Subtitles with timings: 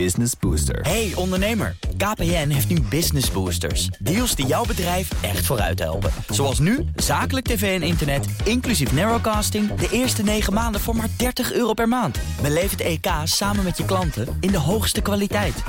[0.00, 0.80] Business Booster.
[0.80, 3.86] Hey ondernemer, KPN heeft nu Business Boosters.
[3.86, 6.10] Deals die jouw bedrijf echt vooruit helpen.
[6.28, 9.74] Zoals nu, zakelijk tv en internet, inclusief narrowcasting...
[9.74, 12.18] de eerste 9 maanden voor maar 30 euro per maand.
[12.42, 15.62] Beleef het EK samen met je klanten in de hoogste kwaliteit.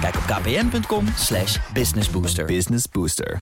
[0.00, 2.44] Kijk op kpn.com slash businessbooster.
[2.44, 3.38] Business Booster.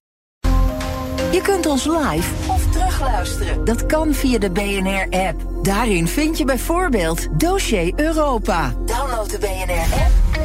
[1.33, 3.65] Je kunt ons live of terugluisteren.
[3.65, 5.41] Dat kan via de BNR-app.
[5.63, 8.75] Daarin vind je bijvoorbeeld Dossier Europa.
[8.87, 10.20] Download de BNR-app.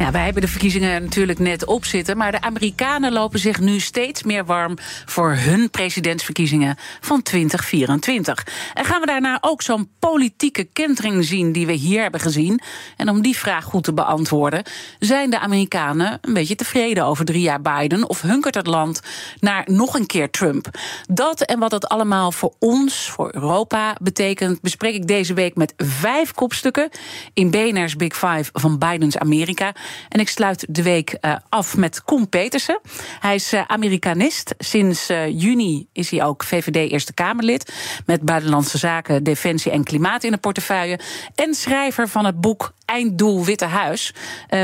[0.00, 2.16] Ja, wij hebben de verkiezingen natuurlijk net op zitten.
[2.16, 8.46] Maar de Amerikanen lopen zich nu steeds meer warm voor hun presidentsverkiezingen van 2024.
[8.74, 12.60] En gaan we daarna ook zo'n politieke kentering zien die we hier hebben gezien?
[12.96, 14.62] En om die vraag goed te beantwoorden,
[14.98, 18.08] zijn de Amerikanen een beetje tevreden over drie jaar Biden?
[18.08, 19.00] Of hunkert het land
[19.40, 20.68] naar nog een keer Trump?
[21.08, 25.74] Dat en wat dat allemaal voor ons, voor Europa, betekent, bespreek ik deze week met
[25.76, 26.88] vijf kopstukken
[27.34, 29.72] in BNR's Big Five van Bidens Amerika.
[30.08, 32.80] En ik sluit de week uh, af met Koen Petersen.
[33.20, 34.54] Hij is uh, Amerikanist.
[34.58, 37.72] Sinds uh, juni is hij ook VVD Eerste Kamerlid.
[38.06, 40.98] Met buitenlandse zaken, defensie en klimaat in de portefeuille.
[41.34, 44.14] En schrijver van het boek Einddoel Witte Huis.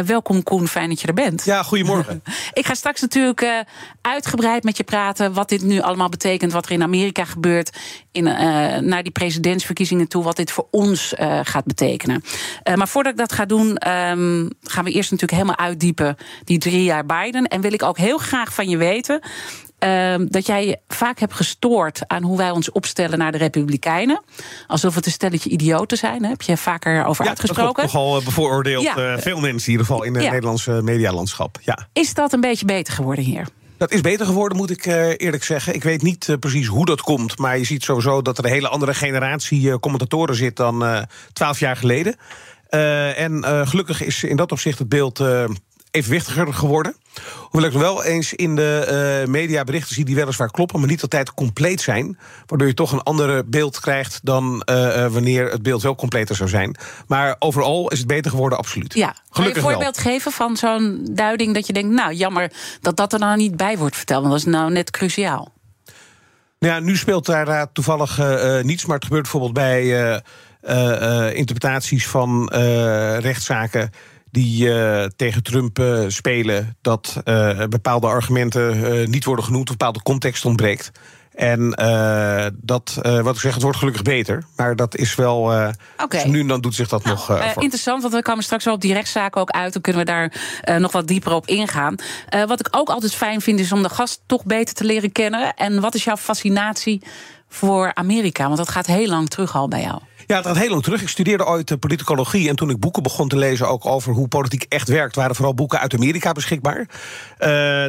[0.06, 1.44] welkom Koen, fijn dat je er bent.
[1.44, 2.22] Ja, goedemorgen.
[2.52, 3.64] ik ga straks natuurlijk
[4.00, 5.32] uitgebreid met je praten.
[5.32, 6.52] Wat dit nu allemaal betekent.
[6.52, 7.76] Wat er in Amerika gebeurt.
[8.12, 8.24] In,
[8.88, 10.22] naar die presidentsverkiezingen toe.
[10.22, 12.22] Wat dit voor ons gaat betekenen.
[12.74, 16.84] maar voordat ik dat ga doen, um, gaan we eerst natuurlijk helemaal uitdiepen, die drie
[16.84, 17.44] jaar Biden.
[17.44, 19.20] En wil ik ook heel graag van je weten.
[19.84, 24.22] Uh, dat jij je vaak hebt gestoord aan hoe wij ons opstellen naar de Republikeinen.
[24.66, 26.24] Alsof het een stelletje idioten zijn.
[26.24, 27.82] Heb je vaker over ja, uitgesproken?
[27.82, 28.82] Dat nogal bevooroordeeld.
[28.82, 29.12] Ja.
[29.12, 30.30] Uh, veel mensen in ieder geval in het ja.
[30.30, 31.58] Nederlandse medialandschap.
[31.62, 31.88] Ja.
[31.92, 33.46] Is dat een beetje beter geworden hier?
[33.78, 35.74] Dat is beter geworden, moet ik uh, eerlijk zeggen.
[35.74, 37.38] Ik weet niet precies hoe dat komt.
[37.38, 41.76] Maar je ziet sowieso dat er een hele andere generatie commentatoren zit dan twaalf jaar
[41.76, 42.16] geleden.
[42.70, 45.44] Uh, en uh, gelukkig is in dat opzicht het beeld uh,
[45.96, 46.96] evenwichtiger geworden.
[47.40, 51.34] Hoewel ik nog wel eens in de mediaberichten zie die weliswaar kloppen, maar niet altijd
[51.34, 52.18] compleet zijn.
[52.46, 54.62] Waardoor je toch een ander beeld krijgt dan
[55.10, 56.76] wanneer het beeld wel completer zou zijn.
[57.06, 58.94] Maar overal is het beter geworden, absoluut.
[58.94, 60.12] Ja, Gelukkig kan je een voorbeeld wel.
[60.12, 63.78] geven van zo'n duiding dat je denkt, nou jammer dat dat er nou niet bij
[63.78, 65.52] wordt verteld, want dat is nou net cruciaal.
[66.58, 68.20] Nou ja, nu speelt daar toevallig
[68.62, 70.18] niets, maar het gebeurt bijvoorbeeld bij uh,
[70.68, 73.90] uh, interpretaties van uh, rechtszaken
[74.30, 74.70] die
[75.16, 77.22] tegen Trump spelen, dat
[77.68, 80.90] bepaalde argumenten niet worden genoemd, of bepaalde context ontbreekt.
[81.34, 81.70] En
[82.54, 84.44] dat, wat ik zeg, het wordt gelukkig beter.
[84.56, 85.38] Maar dat is wel.
[85.42, 86.22] Okay.
[86.22, 87.40] Dus nu en dan doet zich dat nou, nog.
[87.54, 89.72] interessant, want we komen straks wel op die rechtszaken ook uit.
[89.72, 90.32] Dan kunnen we daar
[90.80, 91.94] nog wat dieper op ingaan.
[92.46, 95.54] wat ik ook altijd fijn vind, is om de gast toch beter te leren kennen.
[95.54, 97.02] En wat is jouw fascinatie
[97.48, 98.44] voor Amerika?
[98.44, 100.00] Want dat gaat heel lang terug al bij jou.
[100.26, 101.02] Ja, het gaat heel lang terug.
[101.02, 102.48] Ik studeerde ooit politicologie.
[102.48, 105.54] En toen ik boeken begon te lezen ook over hoe politiek echt werkt, waren vooral
[105.54, 106.78] boeken uit Amerika beschikbaar.
[106.78, 106.88] Uh,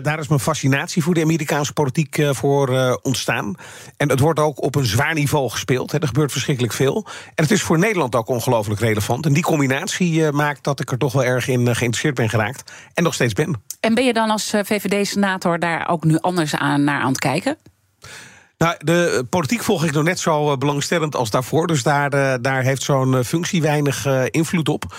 [0.03, 3.55] daar is mijn fascinatie voor de Amerikaanse politiek uh, voor uh, ontstaan.
[3.97, 5.91] En het wordt ook op een zwaar niveau gespeeld.
[5.91, 5.99] Hè.
[5.99, 7.05] Er gebeurt verschrikkelijk veel.
[7.35, 9.25] En het is voor Nederland ook ongelooflijk relevant.
[9.25, 12.71] En die combinatie maakt dat ik er toch wel erg in geïnteresseerd ben geraakt.
[12.93, 13.61] En nog steeds ben.
[13.79, 17.57] En ben je dan als VVD-senator daar ook nu anders aan, naar aan het kijken?
[18.57, 21.67] Nou, de politiek volg ik nog net zo belangstellend als daarvoor.
[21.67, 24.95] Dus daar, uh, daar heeft zo'n functie weinig invloed op.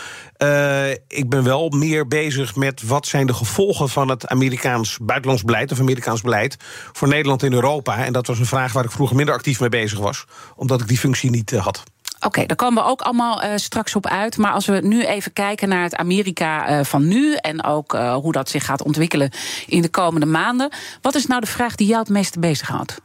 [1.09, 5.73] Ik ben wel meer bezig met wat zijn de gevolgen van het Amerikaans buitenlands beleid
[5.73, 6.57] of Amerikaans beleid
[6.93, 8.05] voor Nederland en Europa.
[8.05, 10.25] En dat was een vraag waar ik vroeger minder actief mee bezig was,
[10.57, 11.83] omdat ik die functie niet had.
[12.21, 14.37] Oké, daar komen we ook allemaal straks op uit.
[14.37, 18.49] Maar als we nu even kijken naar het Amerika van nu en ook hoe dat
[18.49, 19.31] zich gaat ontwikkelen
[19.67, 20.73] in de komende maanden.
[21.03, 22.99] Wat is nou de vraag die jou het meeste bezighoudt?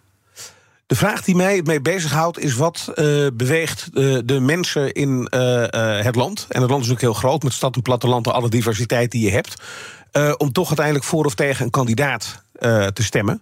[0.85, 5.65] De vraag die mij mee bezighoudt is wat uh, beweegt uh, de mensen in uh,
[6.03, 6.45] het land.
[6.49, 9.25] En het land is natuurlijk heel groot, met stad en platteland en alle diversiteit die
[9.25, 9.61] je hebt.
[10.37, 12.43] om toch uiteindelijk voor of tegen een kandidaat
[12.93, 13.41] te stemmen.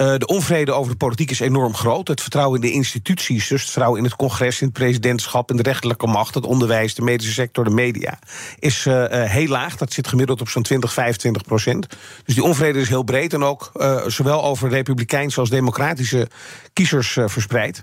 [0.00, 2.08] Uh, de onvrede over de politiek is enorm groot.
[2.08, 5.56] Het vertrouwen in de instituties, dus het vertrouwen in het congres, in het presidentschap, in
[5.56, 8.18] de rechterlijke macht, het onderwijs, de medische sector, de media,
[8.58, 9.76] is uh, uh, heel laag.
[9.76, 11.86] Dat zit gemiddeld op zo'n 20, 25 procent.
[12.24, 13.72] Dus die onvrede is heel breed en ook
[14.06, 16.28] zowel over republikeinse als democratische
[16.72, 17.82] kiezers verspreid.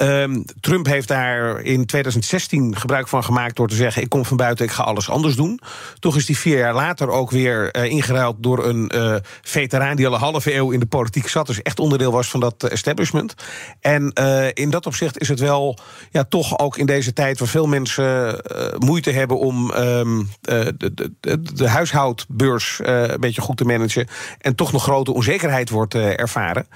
[0.00, 4.36] Ehm, Trump heeft daar in 2016 gebruik van gemaakt door te zeggen: Ik kom van
[4.36, 5.60] buiten, ik ga alles anders doen.
[5.98, 10.06] Toch is hij vier jaar later ook weer uh, ingeruild door een uh, veteraan die
[10.06, 13.34] al een halve eeuw in de politiek zat, dus echt onderdeel was van dat establishment.
[13.80, 15.78] En uh, in dat opzicht is het wel
[16.10, 18.40] ja, toch ook in deze tijd waar veel mensen
[18.78, 24.08] moeite hebben om um, de, de, de, de, huishoudbeurs een beetje goed te managen
[24.38, 26.66] en toch nog grote onzekerheid wordt ervaren.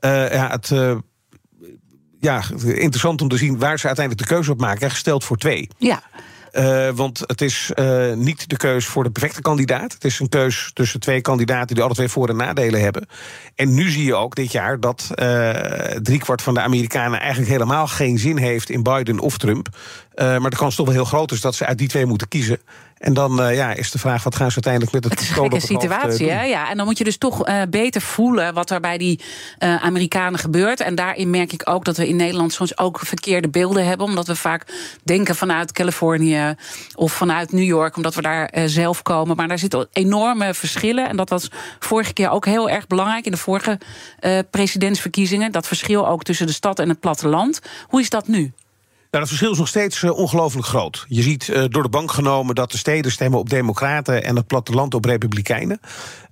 [0.00, 0.72] ja, het
[2.24, 4.90] ja, interessant om te zien waar ze uiteindelijk de keuze op maken.
[4.90, 5.68] Gesteld voor twee.
[5.78, 6.02] Ja.
[6.52, 9.92] Uh, want het is uh, niet de keus voor de perfecte kandidaat.
[9.92, 13.06] Het is een keus tussen twee kandidaten die alle twee voor- en nadelen hebben.
[13.54, 15.50] En nu zie je ook dit jaar dat uh,
[16.02, 19.68] driekwart van de Amerikanen eigenlijk helemaal geen zin heeft in Biden of Trump.
[20.16, 22.58] maar de kans toch wel heel groot is dat ze uit die twee moeten kiezen.
[23.04, 25.28] En dan uh, ja, is de vraag, wat gaan ze uiteindelijk met het Het is
[25.28, 26.42] een gekke situatie, hè?
[26.42, 29.20] Ja, en dan moet je dus toch uh, beter voelen wat er bij die
[29.58, 30.80] uh, Amerikanen gebeurt.
[30.80, 34.06] En daarin merk ik ook dat we in Nederland soms ook verkeerde beelden hebben.
[34.06, 34.64] Omdat we vaak
[35.02, 36.54] denken vanuit Californië
[36.94, 39.36] of vanuit New York, omdat we daar zelf komen.
[39.36, 41.08] Maar daar zitten enorme verschillen.
[41.08, 43.78] En dat was vorige keer ook heel erg belangrijk in de vorige
[44.50, 45.52] presidentsverkiezingen.
[45.52, 47.60] Dat verschil ook tussen de stad en het platteland.
[47.88, 48.52] Hoe is dat nu?
[49.14, 51.04] Nou, dat verschil is nog steeds uh, ongelooflijk groot.
[51.08, 54.46] Je ziet uh, door de bank genomen dat de steden stemmen op Democraten en het
[54.46, 55.80] platteland op Republikeinen.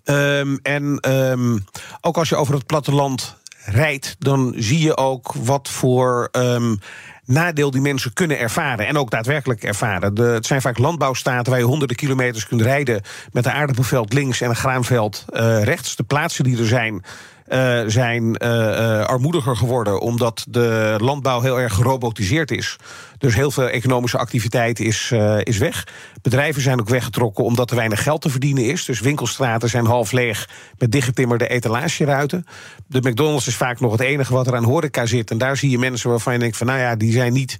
[0.04, 1.64] Um, en um,
[2.00, 6.28] ook als je over het platteland rijdt, dan zie je ook wat voor.
[6.32, 6.78] Um,
[7.24, 8.86] nadeel die mensen kunnen ervaren.
[8.86, 10.14] En ook daadwerkelijk ervaren.
[10.14, 13.02] De, het zijn vaak landbouwstaten waar je honderden kilometers kunt rijden.
[13.32, 15.96] met een aardappelveld links en een graanveld uh, rechts.
[15.96, 17.04] De plaatsen die er zijn.
[17.52, 22.76] Uh, zijn uh, uh, armoediger geworden omdat de landbouw heel erg gerobotiseerd is.
[23.18, 25.12] Dus heel veel economische activiteit is,
[25.42, 25.86] is weg.
[26.22, 28.84] Bedrijven zijn ook weggetrokken omdat er weinig geld te verdienen is.
[28.84, 32.46] Dus winkelstraten zijn half leeg met dichtgetimmerde etalageruiten.
[32.86, 35.30] De McDonald's is vaak nog het enige wat er aan horeca zit.
[35.30, 37.56] En daar zie je mensen waarvan je denkt van nou ja, die zijn niet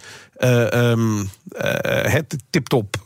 [2.03, 2.97] het tip-top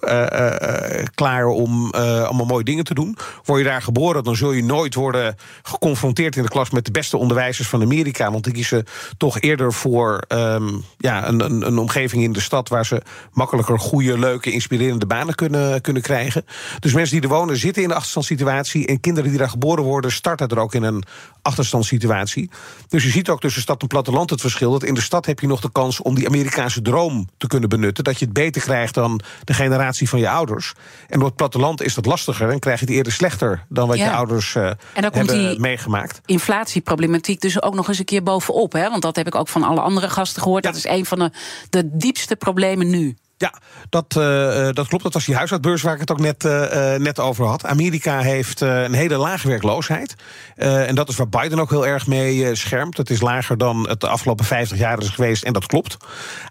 [1.15, 3.17] klaar om allemaal mooie dingen te doen.
[3.45, 6.91] Word je daar geboren, dan zul je nooit worden geconfronteerd in de klas met de
[6.91, 8.31] beste onderwijzers van Amerika.
[8.31, 8.85] Want die kiezen
[9.17, 13.03] toch eerder voor um, ja, een, een, een, omgeving in de stad waar ze
[13.33, 16.45] makkelijker goede, leuke, inspirerende banen kunnen, kunnen krijgen.
[16.81, 18.87] Dus mensen die er wonen zitten in de achterstandssituatie.
[18.87, 21.05] En kinderen die daar geboren worden, starten er ook in een
[21.43, 22.51] achterstandssituatie.
[22.89, 24.71] Dus je ziet ook tussen stad en platteland het verschil.
[24.71, 27.69] Dat in de stad heb je nog de kans om die Amerikaanse droom te kunnen
[27.69, 28.05] benutten.
[28.05, 30.73] Dat je het beter krijgt dan de generatie van je ouders.
[31.09, 33.97] En op het platteland is dat lastiger en krijg je het eerder slechter dan wat
[33.97, 34.05] ja.
[34.05, 36.21] je ouders uh, en dan hebben komt die meegemaakt.
[36.57, 38.73] Inflatieproblematiek dus ook nog eens een keer bovenop.
[38.73, 38.91] Hè?
[38.91, 40.65] Want dat heb ik ook van alle andere gasten gehoord.
[40.65, 40.71] Ja.
[40.71, 41.31] Dat is een van de,
[41.71, 43.17] de diepste problemen nu.
[43.39, 43.55] Ja,
[43.89, 45.03] dat, uh, dat klopt.
[45.03, 47.65] Dat was die huishoudbeurs waar ik het ook net, uh, net over had.
[47.65, 50.15] Amerika heeft uh, een hele lage werkloosheid.
[50.57, 52.97] en dat is waar Biden ook heel erg mee schermt.
[52.97, 55.43] Het is lager dan het de afgelopen 50 jaar is geweest.
[55.43, 55.97] En dat klopt.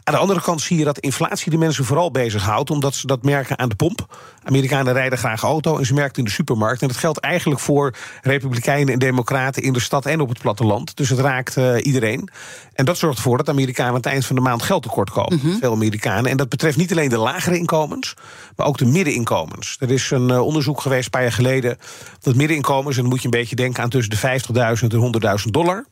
[0.04, 2.70] Aan de andere kant zie je dat inflatie de mensen vooral bezighoudt.
[2.70, 4.18] Omdat ze dat merken aan de pomp.
[4.44, 6.82] Amerikanen rijden graag auto en ze merken het in de supermarkt.
[6.82, 10.98] En dat geldt eigenlijk voor Republikeinen en Democraten in de stad en op het platteland.
[10.98, 12.30] Dus het raakt iedereen.
[12.74, 15.34] En dat zorgt ervoor dat Amerikanen aan het eind van de maand geld tekort komen.
[15.34, 15.60] Mm -hmm.
[15.60, 16.32] Veel Amerikanen.
[16.32, 18.14] En dat betreft niet alleen de lagere inkomens,
[18.56, 19.78] maar ook de middeninkomens.
[19.80, 21.78] Er is een uh, onderzoek geweest een paar jaar geleden
[22.20, 24.40] dat middeninkomens, en dan moet je een beetje denken aan tussen de
[24.80, 25.86] 50.000 en 100.000 dollar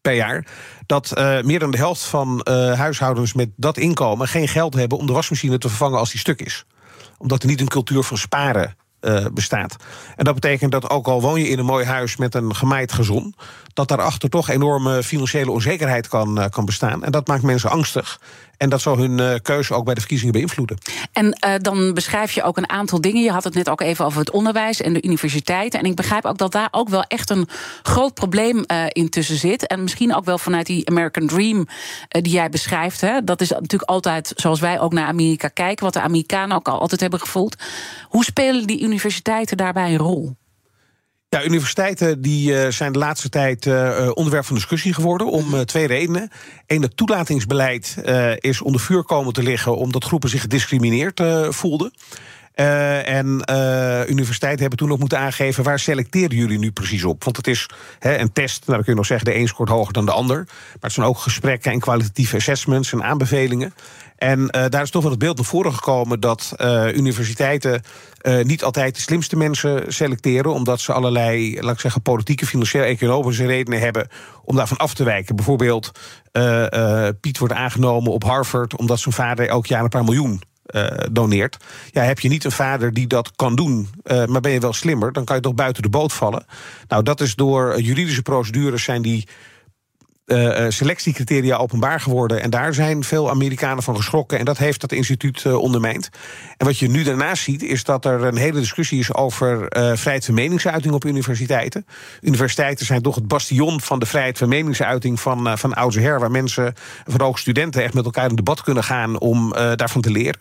[0.00, 0.46] per jaar.
[0.86, 4.98] Dat uh, meer dan de helft van uh, huishoudens met dat inkomen geen geld hebben
[4.98, 6.64] om de wasmachine te vervangen als die stuk is.
[7.18, 8.76] Omdat er niet een cultuur van sparen
[9.32, 9.76] bestaat.
[10.16, 12.92] En dat betekent dat ook al woon je in een mooi huis met een gemaaid
[12.92, 13.34] gezon,
[13.74, 17.04] dat daarachter toch enorme financiële onzekerheid kan, uh, kan bestaan.
[17.04, 18.20] En dat maakt mensen angstig.
[18.56, 20.78] En dat zal hun uh, keuze ook bij de verkiezingen beïnvloeden.
[21.12, 23.22] En uh, dan beschrijf je ook een aantal dingen.
[23.22, 25.80] Je had het net ook even over het onderwijs en de universiteiten.
[25.80, 27.48] En ik begrijp ook dat daar ook wel echt een
[27.82, 29.66] groot probleem uh, in tussen zit.
[29.66, 31.66] En misschien ook wel vanuit die American Dream
[32.08, 33.00] die jij beschrijft.
[33.00, 33.24] Hè.
[33.24, 36.80] Dat is natuurlijk altijd zoals wij ook naar Amerika kijken, wat de Amerikanen ook al
[36.80, 37.56] altijd hebben gevoeld.
[38.08, 40.36] Hoe spelen die universiteiten daarbij een rol?
[41.34, 45.60] Ja, universiteiten die, uh, zijn de laatste tijd uh, onderwerp van discussie geworden om uh,
[45.60, 46.30] twee redenen.
[46.66, 47.96] Eén, het toelatingsbeleid
[48.38, 51.92] is onder vuur komen te liggen omdat groepen zich gediscrimineerd voelden.
[52.54, 55.64] Uh, en uh, universiteiten hebben toen ook moeten aangeven...
[55.64, 57.24] waar selecteren jullie nu precies op?
[57.24, 57.66] Want het is
[57.98, 59.26] he, een test, nou, dan kun je nog zeggen...
[59.26, 60.36] de een scoort hoger dan de ander.
[60.46, 63.74] Maar het zijn ook gesprekken en kwalitatieve assessments en aanbevelingen.
[64.16, 66.20] En uh, daar is toch wel het beeld naar voren gekomen...
[66.20, 66.54] dat
[66.94, 67.82] universiteiten
[68.42, 70.52] niet altijd de slimste mensen selecteren...
[70.52, 74.08] omdat ze allerlei, laat ik zeggen, politieke, financiële, economische redenen hebben...
[74.44, 75.36] om daarvan af te wijken.
[75.36, 75.90] Bijvoorbeeld,
[77.20, 78.76] Piet wordt aangenomen op Harvard...
[78.76, 80.42] omdat zijn vader elk jaar een paar miljoen
[81.12, 81.56] doneert.
[81.90, 85.12] Ja, heb je niet een vader die dat kan doen, maar ben je wel slimmer,
[85.12, 86.46] dan kan je toch buiten de boot vallen.
[86.88, 89.28] Nou, dat is door juridische procedures zijn die
[90.26, 92.42] uh, selectiecriteria openbaar geworden.
[92.42, 94.38] En daar zijn veel Amerikanen van geschrokken.
[94.38, 96.08] En dat heeft dat instituut uh, ondermijnd.
[96.56, 100.24] En wat je nu daarnaast ziet, is dat er een hele discussie is over vrijheid
[100.24, 101.86] van meningsuiting op universiteiten.
[102.20, 106.20] Universiteiten zijn toch het bastion van de vrijheid van meningsuiting van, van oudsher.
[106.20, 110.10] Waar mensen, vooral ook studenten, echt met elkaar in debat kunnen gaan om daarvan te
[110.10, 110.40] leren.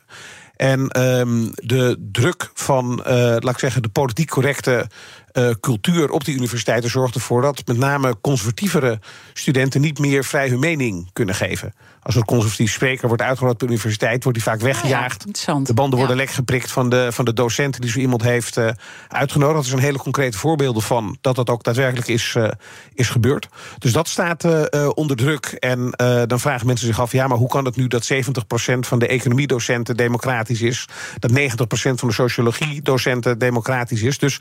[0.56, 4.88] En um, de druk van, uh, laat ik zeggen, de politiek correcte
[5.34, 9.00] uh, cultuur op die universiteiten zorgt ervoor dat met name conservatievere
[9.34, 11.74] studenten niet meer vrij hun mening kunnen geven.
[12.03, 15.25] Als een conservatief spreker wordt uitgenodigd op de universiteit, wordt hij vaak weggejaagd.
[15.45, 18.57] Ja, de banden worden lek geprikt van de, van de docenten die zo iemand heeft
[18.57, 18.69] uh,
[19.07, 19.57] uitgenodigd.
[19.57, 22.50] Dat zijn hele concrete voorbeelden van dat dat ook daadwerkelijk is, uh,
[22.93, 23.48] is gebeurd.
[23.77, 25.45] Dus dat staat uh, onder druk.
[25.45, 25.91] En
[26.27, 28.17] dan vragen mensen zich af: ja, maar hoe kan het nu dat 70%
[28.79, 30.88] van de economiedocenten democratisch is?
[31.19, 31.36] Dat 90%
[31.74, 34.17] van de sociologiedocenten democratisch is?
[34.17, 34.39] Dus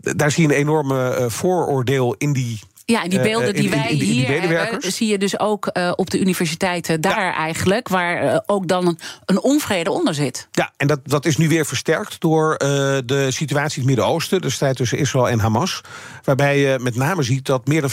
[0.00, 3.92] daar zie je een enorme vooroordeel in die ja, en die eh, beelden die wij
[3.92, 8.86] hier hebben, zie je dus ook uh, op de universiteiten daar eigenlijk, waar ook dan
[8.86, 10.48] een, een, onvrede onder zit.
[10.52, 12.58] Ja, en dat, dat is nu weer versterkt door
[13.06, 15.80] de situatie in het Midden-Oosten, de strijd tussen Israël en Hamas.
[16.24, 17.92] Waarbij je met name ziet dat meer dan 50%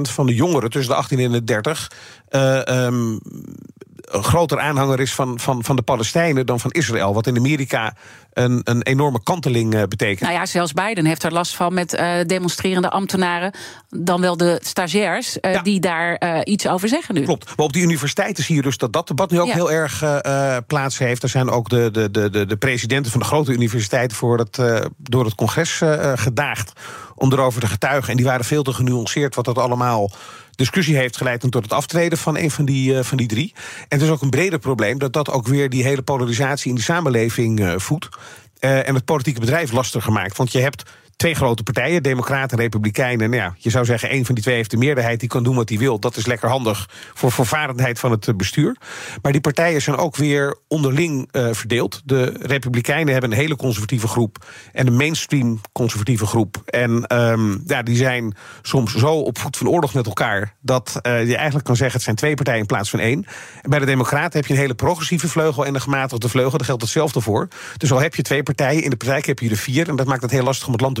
[0.00, 1.90] van de jongeren tussen de 18 en de 30
[2.30, 3.20] um,
[4.00, 7.14] een groter aanhanger is van, van, van de Palestijnen dan van Israël.
[7.14, 7.94] Wat in Amerika
[8.32, 10.20] een, een enorme kanteling uh, betekent.
[10.20, 13.52] Nou ja, zelfs Biden heeft er last van met uh, demonstrerende ambtenaren.
[13.88, 15.62] Dan wel de stagiairs uh, ja.
[15.62, 17.22] die daar iets over zeggen nu.
[17.22, 17.56] Klopt.
[17.56, 19.54] Maar op die universiteiten zie je dus dat dat debat nu ook ja.
[19.54, 20.04] heel erg
[20.66, 21.22] plaats heeft.
[21.22, 24.62] Er zijn ook de, de, de, de presidenten van de grote universiteiten voor het,
[24.96, 25.80] door het congres
[26.14, 26.72] gedaagd
[27.14, 28.10] om erover te getuigen.
[28.10, 30.10] En die waren veel te genuanceerd wat dat allemaal
[30.58, 33.52] discussie heeft geleid tot het aftreden van een van die, uh, van die drie.
[33.54, 36.74] En het is ook een breder probleem dat dat ook weer die hele polarisatie in
[36.74, 38.08] de samenleving uh, voedt.
[38.60, 40.36] Uh, en het politieke bedrijf lastig gemaakt.
[40.36, 40.82] Want je hebt
[41.18, 43.30] twee grote partijen, Democraten en Republikeinen.
[43.30, 45.56] Nou ja, je zou zeggen, één van die twee heeft de meerderheid, die kan doen
[45.56, 45.98] wat hij wil.
[45.98, 48.76] Dat is lekker handig voor voorvarendheid van het bestuur.
[49.22, 52.02] Maar die partijen zijn ook weer onderling uh, verdeeld.
[52.04, 56.62] De Republikeinen hebben een hele conservatieve groep en een mainstream conservatieve groep.
[56.64, 61.26] En um, ja, die zijn soms zo op voet van oorlog met elkaar dat uh,
[61.26, 63.26] je eigenlijk kan zeggen: het zijn twee partijen in plaats van één.
[63.62, 66.58] En bij de Democraten heb je een hele progressieve vleugel en een gematigde vleugel.
[66.58, 67.48] Daar geldt hetzelfde voor.
[67.76, 69.88] Dus al heb je twee partijen, in de praktijk heb je er vier.
[69.88, 71.00] En dat maakt het heel lastig om het land te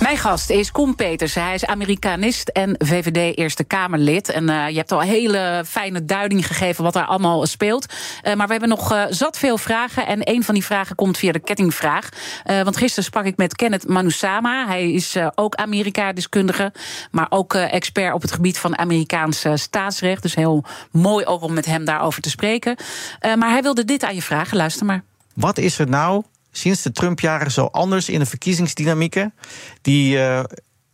[0.00, 1.34] Mijn gast is Koen Peters.
[1.34, 4.28] Hij is Amerikanist en VVD Eerste Kamerlid.
[4.28, 7.86] En uh, je hebt al hele fijne duiding gegeven wat daar allemaal speelt.
[8.22, 10.06] Uh, maar we hebben nog uh, zat veel vragen.
[10.06, 12.08] En een van die vragen komt via de kettingvraag.
[12.44, 14.66] want gisteren sprak ik met Kenneth Manusama.
[14.66, 16.72] Hij is ook Amerika-deskundige.
[17.10, 20.22] Maar ook expert op het gebied van Amerikaans staatsrecht.
[20.22, 22.76] Dus heel mooi ook om met hem daarover te spreken.
[23.20, 24.56] maar hij wilde dit aan je vragen.
[24.56, 25.02] Luister maar.
[25.34, 26.22] Wat is er nou
[26.58, 29.34] sinds de Trump-jaren zo anders in de verkiezingsdynamieken,
[29.82, 30.40] die uh,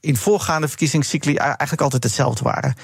[0.00, 2.74] in voorgaande verkiezingscycli eigenlijk altijd hetzelfde waren?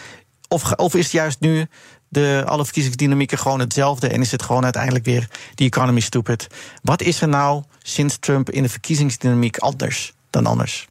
[0.49, 1.66] Of, of is juist nu
[2.08, 6.46] de, alle verkiezingsdynamieken gewoon hetzelfde en is het gewoon uiteindelijk weer die economy stupid?
[6.82, 10.88] Wat is er nou sinds Trump in de verkiezingsdynamiek anders dan anders?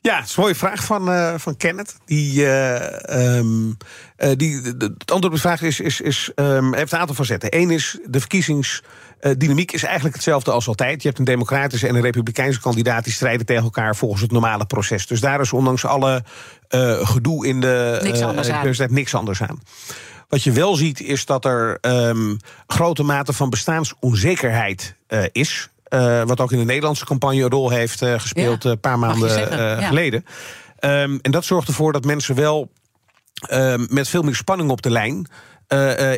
[0.00, 1.96] Ja, het is een mooie vraag van, uh, van Kenneth.
[2.04, 3.76] Die, um,
[4.18, 7.56] uh, die, het antwoord op de vraag is, is, is um, heeft een aantal facetten.
[7.56, 8.20] Eén is, de
[9.20, 11.02] verkiezingsdynamiek is eigenlijk hetzelfde als altijd.
[11.02, 13.04] Je hebt een democratische en een republikeinse kandidaat...
[13.04, 15.06] die strijden tegen elkaar volgens het normale proces.
[15.06, 16.24] Dus daar is ondanks alle
[17.02, 18.92] gedoe in de niks anders, aan.
[18.94, 19.62] niks anders aan.
[20.28, 24.94] Wat je wel ziet is dat er um, grote mate van bestaansonzekerheid
[25.32, 25.68] is...
[26.24, 29.80] Wat ook in de Nederlandse campagne een rol heeft gespeeld een ja, paar maanden ja.
[29.80, 30.24] geleden.
[30.80, 32.70] Um, en dat zorgt ervoor dat mensen wel
[33.50, 35.28] um, met veel meer spanning op de lijn.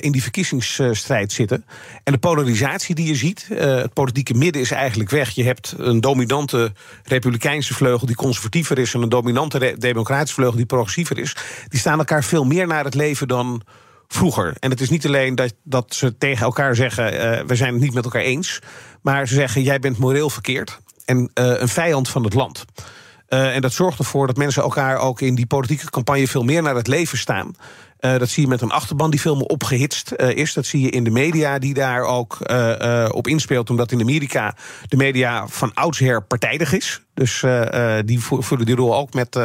[0.00, 1.64] In die verkiezingsstrijd zitten.
[2.04, 5.30] En de polarisatie die je ziet, het politieke midden is eigenlijk weg.
[5.30, 6.72] Je hebt een dominante
[7.04, 11.36] republikeinse vleugel die conservatiever is, en een dominante democratische vleugel die progressiever is.
[11.68, 13.62] Die staan elkaar veel meer naar het leven dan
[14.08, 14.54] vroeger.
[14.60, 17.82] En het is niet alleen dat, dat ze tegen elkaar zeggen: uh, we zijn het
[17.82, 18.58] niet met elkaar eens.
[19.02, 22.64] Maar ze zeggen: jij bent moreel verkeerd en een vijand van het land.
[23.28, 26.74] En dat zorgt ervoor dat mensen elkaar ook in die politieke campagne veel meer naar
[26.74, 27.54] het leven staan.
[28.00, 30.52] Uh, dat zie je met een achterban die veel meer opgehitst uh, is.
[30.52, 33.70] Dat zie je in de media die daar ook uh, op inspeelt.
[33.70, 34.54] Omdat in Amerika
[34.88, 37.00] de media van oudsher partijdig is.
[37.14, 37.44] Dus
[38.04, 39.38] die vullen die rol ook met,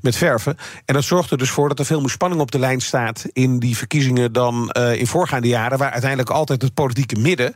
[0.00, 0.56] met verven.
[0.84, 3.26] En dat zorgt er dus voor dat er veel meer spanning op de lijn staat
[3.32, 5.78] in die verkiezingen dan in voorgaande jaren.
[5.78, 7.54] Waar uiteindelijk altijd het politieke midden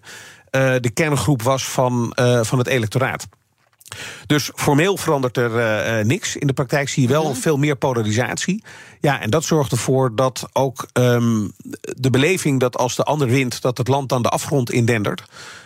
[0.81, 3.27] de kerngroep was van, van het electoraat.
[4.27, 5.51] Dus formeel verandert er
[5.99, 6.37] uh, niks.
[6.37, 8.65] In de praktijk zie je wel veel meer polarisatie.
[9.01, 13.63] Ja, en dat zorgt ervoor dat ook um, de beleving dat als de ander wint,
[13.63, 15.23] dat het land dan de afgrond indendert.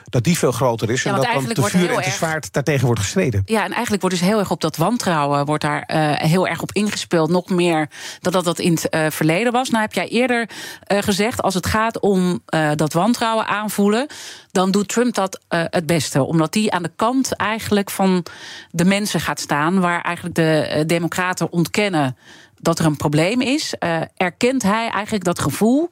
[0.08, 1.02] Dat die veel groter is.
[1.02, 3.42] Ja, en dat dan te vuur en te erg- zwaard daartegen wordt gestreden.
[3.44, 6.62] Ja, en eigenlijk wordt dus heel erg op dat wantrouwen wordt daar eh, heel erg
[6.62, 7.30] op ingespeeld.
[7.30, 7.88] Nog meer
[8.20, 9.70] dan dat dat in het eh, verleden was.
[9.70, 10.48] Nou heb jij eerder
[10.82, 12.44] eh, gezegd, als het gaat om
[12.74, 14.06] dat wantrouwen aanvoelen,
[14.50, 16.22] dan doet Trump dat het beste.
[16.22, 18.24] Omdat hij aan de kant eigenlijk van
[18.70, 22.16] de mensen gaat staan, waar eigenlijk de Democraten ontkennen
[22.60, 23.74] dat er een probleem is.
[24.16, 25.88] erkent hij eigenlijk dat gevoel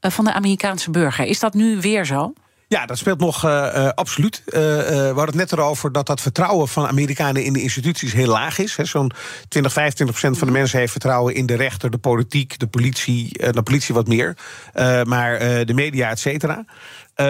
[0.00, 1.24] van de Amerikaanse burger.
[1.24, 2.32] Is dat nu weer zo?
[2.72, 4.42] Ja, dat speelt nog eh, eh, absoluut.
[4.46, 8.28] Eh, we hadden het net erover dat dat vertrouwen van Amerikanen in de instituties heel
[8.28, 8.74] laag is.
[8.74, 9.12] Zo'n
[9.48, 13.52] 20, 25 procent van de mensen heeft vertrouwen in de rechter, de politiek, de politie,
[13.52, 14.36] de politie wat meer,
[15.04, 16.64] maar de media, et cetera.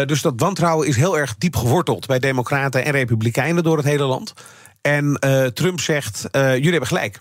[0.07, 4.05] Dus dat wantrouwen is heel erg diep geworteld bij Democraten en Republikeinen door het hele
[4.05, 4.33] land.
[4.81, 5.19] En
[5.55, 7.21] Trump zegt: jullie hebben gelijk.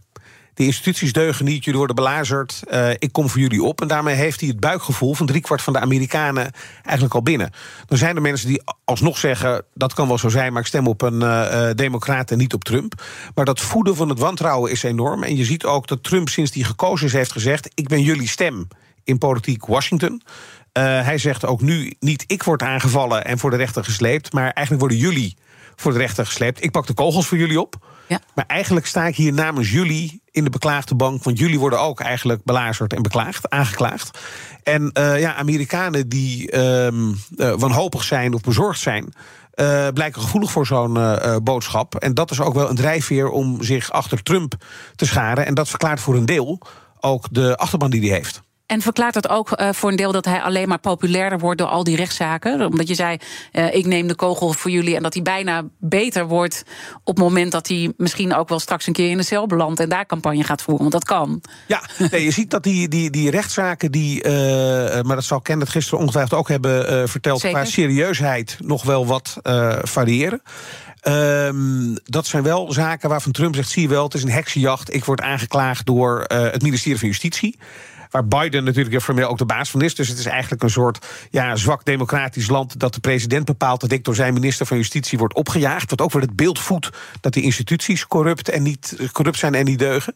[0.54, 2.64] De instituties deugen niet, jullie worden belazerd.
[2.68, 3.82] eh, ik kom voor jullie op.
[3.82, 6.52] En daarmee heeft hij het buikgevoel van driekwart van de Amerikanen
[6.84, 7.52] eigenlijk al binnen.
[7.86, 10.88] Dan zijn er mensen die alsnog zeggen: dat kan wel zo zijn, maar ik stem
[10.88, 13.04] op een eh eh, Democrat en niet op Trump.
[13.36, 15.24] Maar dat voeden van het wantrouwen is enorm.
[15.24, 18.28] En je ziet ook dat Trump sinds hij gekozen is, heeft gezegd: ik ben jullie
[18.28, 18.68] stem
[19.04, 20.22] in politiek Washington.
[20.80, 24.80] Hij zegt ook nu niet: ik word aangevallen en voor de rechter gesleept, maar eigenlijk
[24.80, 25.38] worden jullie
[25.76, 26.64] voor de rechter gesleept.
[26.64, 27.76] Ik pak de kogels voor jullie op.
[28.36, 31.24] Maar eigenlijk sta ik hier namens jullie in de beklaagde bank.
[31.24, 34.20] Want jullie worden ook eigenlijk belazerd en beklaagd, aangeklaagd.
[34.64, 36.88] En eh, ja, Amerikanen die eh,
[37.58, 39.14] wanhopig zijn of bezorgd zijn.
[39.52, 41.00] eh, blijken gevoelig voor zo'n
[41.44, 41.96] boodschap.
[41.96, 44.56] En dat is ook wel een drijfveer om zich achter Trump
[44.96, 45.46] te scharen.
[45.46, 46.62] En dat verklaart voor een deel
[47.00, 48.42] ook de achterban die hij heeft.
[48.72, 51.68] En verklaart dat ook eh, voor een deel dat hij alleen maar populairder wordt door
[51.68, 52.66] al die rechtszaken?
[52.66, 53.18] Omdat je zei,
[53.52, 54.96] eh, ik neem de kogel voor jullie.
[54.96, 56.64] En dat hij bijna beter wordt
[57.04, 59.80] op het moment dat hij misschien ook wel straks een keer in de cel belandt.
[59.80, 60.90] En daar campagne gaat voeren.
[60.90, 61.42] Want dat kan.
[61.68, 65.70] Ja, nee, je ziet dat die, die, die rechtszaken, die, eh, maar dat zal Kenneth
[65.70, 67.60] gisteren ongetwijfeld ook hebben verteld, Zeker.
[67.60, 69.38] qua serieusheid nog wel wat
[69.84, 70.42] variëren.
[71.02, 74.94] Ehm, dat zijn wel zaken waarvan Trump zegt: zie je wel, het is een heksenjacht.
[74.94, 77.60] Ik word aangeklaagd door het ministerie van Justitie.
[78.12, 79.96] Waar Biden natuurlijk formeel ook de baas van is.
[79.96, 82.80] Dus het is eigenlijk een soort ja, zwak democratisch land.
[82.80, 85.90] dat de president bepaalt dat ik door zijn minister van Justitie wordt opgejaagd.
[85.90, 86.90] Wat ook weer het beeld voedt
[87.22, 90.16] dat die instituties corrupt, en niet, corrupt zijn en niet deugen.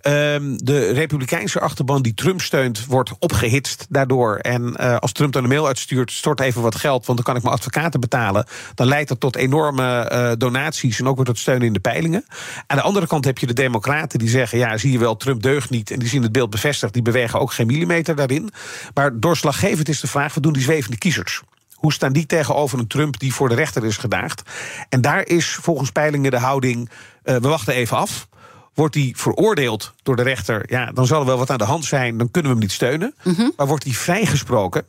[0.00, 4.36] Ehm, de Republikeinse achterban die Trump steunt, wordt opgehitst daardoor.
[4.36, 7.36] En eh, als Trump dan een mail uitstuurt, stort even wat geld, want dan kan
[7.36, 8.46] ik mijn advocaten betalen.
[8.74, 12.24] Dan leidt dat tot enorme eh, donaties en ook weer tot steun in de peilingen.
[12.66, 15.42] Aan de andere kant heb je de Democraten die zeggen: ja, zie je wel, Trump
[15.42, 15.90] deugt niet.
[15.90, 18.50] En die zien het beeld bevestigd, die bewegen ook geen millimeter daarin.
[18.94, 21.42] Maar doorslaggevend is de vraag: wat doen die zwevende kiezers?
[21.74, 24.42] Hoe staan die tegenover een Trump die voor de rechter is gedaagd?
[24.88, 26.90] En daar is volgens peilingen de houding:
[27.22, 28.28] eh, we wachten even af.
[28.74, 31.84] Wordt hij veroordeeld door de rechter, ja, dan zal er wel wat aan de hand
[31.84, 33.14] zijn, dan kunnen we hem niet steunen.
[33.56, 34.86] Maar wordt hij vrijgesproken,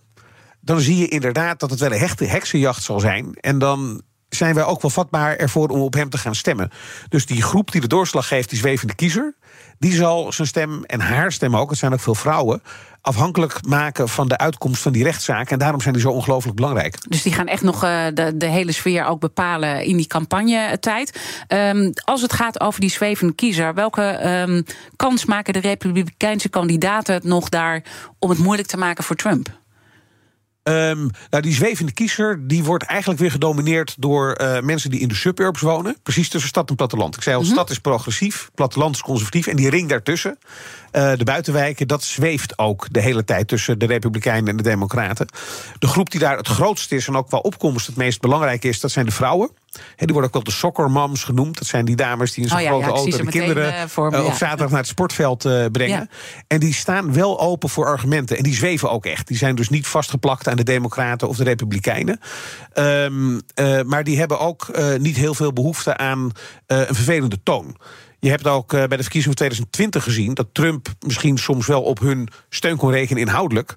[0.61, 3.33] dan zie je inderdaad dat het wel een hechte heksenjacht zal zijn.
[3.33, 6.71] En dan zijn wij ook wel vatbaar ervoor om op hem te gaan stemmen.
[7.09, 9.35] Dus die groep die de doorslag geeft, die zwevende kiezer,
[9.79, 12.61] die zal zijn stem en haar stem ook, het zijn ook veel vrouwen,
[13.05, 15.51] afhankelijk maken van de uitkomst van die rechtszaak.
[15.51, 16.97] En daarom zijn die zo ongelooflijk belangrijk.
[17.09, 21.19] Dus die gaan echt nog eh, de, hele sfeer ook bepalen in die campagnetijd.
[21.47, 24.61] Ehm, als het gaat over die zwevende kiezer, welke ehm,
[24.95, 27.83] kans maken de Republikeinse kandidaten nog daar
[28.19, 29.63] om het moeilijk te maken voor Trump?
[30.65, 35.07] Ehm, nou, die zwevende kiezer die wordt eigenlijk weer gedomineerd door eh, mensen die in
[35.07, 35.97] de suburbs wonen.
[36.03, 37.15] Precies tussen stad en platteland.
[37.15, 39.47] Ik zei al, stad is progressief, platteland is conservatief.
[39.47, 40.37] En die ring daartussen,
[40.91, 45.27] eh, de buitenwijken, dat zweeft ook de hele tijd tussen de Republikeinen en de Democraten.
[45.79, 48.79] De groep die daar het grootst is en ook qua opkomst het meest belangrijk is,
[48.79, 49.49] dat zijn de vrouwen.
[49.95, 51.57] He, die worden ook wel de soccer moms genoemd.
[51.57, 53.81] Dat zijn die dames die in zo'n Oh ja, grote ja, auto de kinderen eh,
[53.81, 56.09] eh, op zaterdag naar het sportveld eh, brengen.
[56.47, 58.37] En die staan wel open voor argumenten.
[58.37, 59.27] En die zweven ook echt.
[59.27, 62.19] Die zijn dus niet vastgeplakt aan de Democraten of de Republikeinen.
[62.73, 64.67] Ehm, eh, maar die hebben ook
[64.99, 66.31] niet heel veel behoefte aan
[66.65, 67.77] een vervelende toon.
[68.19, 71.81] Je hebt ook eh, bij de verkiezingen van 2020 gezien dat Trump misschien soms wel
[71.81, 73.75] op hun steun kon rekenen inhoudelijk.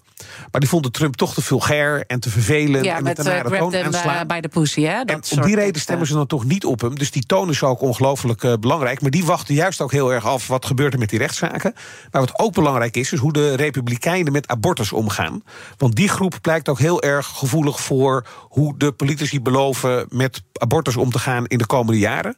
[0.51, 2.85] Maar die vonden Trump toch te vulgair en te vervelend.
[2.85, 4.15] Ja, en met een nare grab toon aanslaan.
[4.15, 4.83] uh, bij de pussy.
[4.83, 5.05] Hè?
[5.05, 6.99] Dat En om die reden stemmen ze dan toch niet op hem.
[6.99, 9.01] Dus die toon is ook ongelooflijk eh, belangrijk.
[9.01, 11.73] Maar die wachten juist ook heel erg af wat gebeurt er met die rechtszaken.
[12.11, 15.43] Maar wat ook belangrijk is, is hoe de Republikeinen met abortus omgaan.
[15.77, 20.97] Want die groep blijkt ook heel erg gevoelig voor hoe de politici beloven met abortus
[20.97, 22.37] om te gaan in de komende jaren.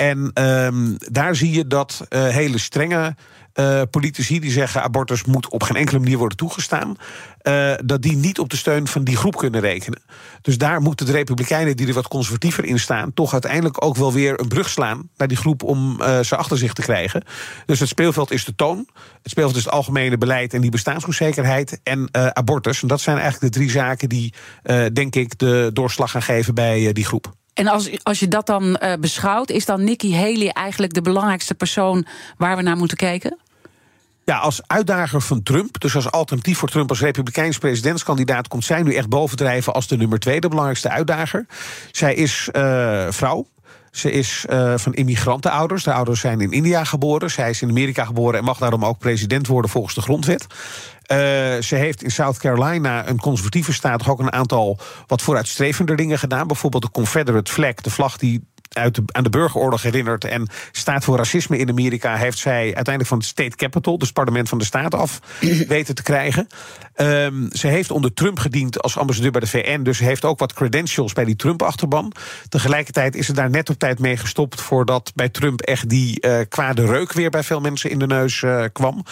[0.00, 3.16] En ehm, daar zie je dat eh, hele strenge
[3.54, 6.96] uh, politici die zeggen abortus moet op geen enkele manier worden toegestaan,
[7.42, 10.02] uh, dat die niet op de steun van die groep kunnen rekenen.
[10.42, 14.12] Dus daar moeten de Republikeinen, die er wat conservatiever in staan, toch uiteindelijk ook wel
[14.12, 17.24] weer een brug slaan naar die groep om ze achter zich te krijgen.
[17.66, 18.88] Dus het speelveld is de toon,
[19.22, 22.82] het speelveld is het algemene beleid en die bestaansonzekerheid en abortus.
[22.82, 24.34] En dat zijn eigenlijk de drie zaken die,
[24.92, 27.38] denk ik, de doorslag gaan geven bij die groep.
[27.54, 31.54] En als, als je dat dan uh, beschouwt, is dan Nikki Haley eigenlijk de belangrijkste
[31.54, 33.38] persoon waar we naar moeten kijken?
[34.24, 38.82] Ja, als uitdager van Trump, dus als alternatief voor Trump als republikeins presidentskandidaat, komt zij
[38.82, 41.46] nu echt bovendrijven als de nummer twee, de belangrijkste uitdager.
[41.90, 43.46] Zij is uh, vrouw.
[43.90, 45.84] Ze is uh, van immigrantenouders.
[45.84, 47.30] De ouders zijn in India geboren.
[47.30, 50.46] Zij is in Amerika geboren en mag daarom ook president worden volgens de grondwet.
[51.12, 51.16] Uh,
[51.60, 56.46] ze heeft in South Carolina, een conservatieve staat, ook een aantal wat vooruitstrevender dingen gedaan.
[56.46, 61.04] Bijvoorbeeld de Confederate flag, de vlag die uit de, aan de burgeroorlog herinnert en staat
[61.04, 64.58] voor racisme in Amerika, heeft zij uiteindelijk van het State Capitol, dus het parlement van
[64.58, 65.20] de staat, af
[65.68, 66.46] weten te krijgen.
[67.00, 70.38] Um, ze heeft onder Trump gediend als ambassadeur bij de VN, dus ze heeft ook
[70.38, 72.12] wat credentials bij die Trump-achterban.
[72.48, 76.38] Tegelijkertijd is ze daar net op tijd mee gestopt voordat bij Trump echt die uh,
[76.48, 79.04] kwade reuk weer bij veel mensen in de neus uh, kwam.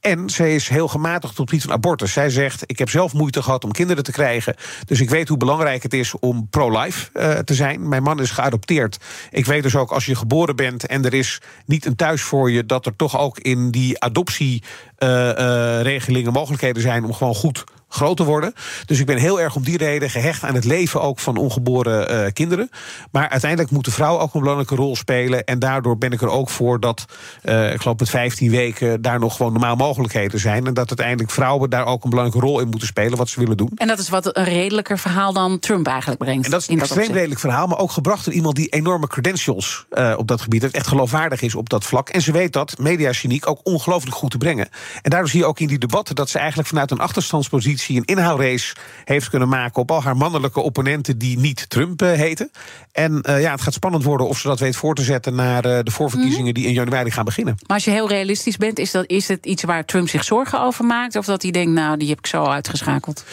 [0.00, 2.12] En ze is heel gematigd op het van abortus.
[2.12, 4.54] Zij zegt: Ik heb zelf moeite gehad om kinderen te krijgen.
[4.84, 7.88] Dus ik weet hoe belangrijk het is om pro-life uh, te zijn.
[7.88, 8.98] Mijn man is geadopteerd.
[9.30, 12.50] Ik weet dus ook als je geboren bent en er is niet een thuis voor
[12.50, 17.64] je, dat er toch ook in die adoptieregelingen uh, uh, mogelijkheden zijn om gewoon goed
[17.88, 18.54] groot te worden.
[18.86, 22.24] Dus ik ben heel erg om die reden gehecht aan het leven ook van ongeboren
[22.24, 22.70] uh, kinderen.
[23.10, 25.44] Maar uiteindelijk moet de vrouw ook een belangrijke rol spelen.
[25.44, 27.04] En daardoor ben ik er ook voor dat,
[27.44, 30.66] uh, ik geloof met 15 weken, daar nog gewoon normaal mogelijkheden zijn.
[30.66, 33.56] En dat uiteindelijk vrouwen daar ook een belangrijke rol in moeten spelen, wat ze willen
[33.56, 33.70] doen.
[33.74, 36.44] En dat is wat een redelijker verhaal dan Trump eigenlijk brengt.
[36.44, 39.86] En dat is een extreem redelijk verhaal, maar ook gebracht door iemand die enorme credentials
[39.90, 40.74] uh, op dat gebied heeft.
[40.74, 42.08] Echt geloofwaardig is op dat vlak.
[42.08, 44.68] En ze weet dat mediageniek ook ongelooflijk goed te brengen.
[45.02, 48.04] En daardoor zie je ook in die debatten dat ze eigenlijk vanuit een achterstandspositie een
[48.04, 52.50] inhaalrace heeft kunnen maken op al haar mannelijke opponenten die niet Trump uh, heten.
[52.92, 55.66] En uh, ja, het gaat spannend worden of ze dat weet voor te zetten naar
[55.66, 56.54] uh, de voorverkiezingen -hmm.
[56.54, 57.54] die in januari gaan beginnen.
[57.66, 60.60] Maar als je heel realistisch bent, is, dat, is het iets waar Trump zich zorgen
[60.60, 61.16] over maakt?
[61.16, 63.24] Of dat hij denkt, nou, die heb ik zo uitgeschakeld?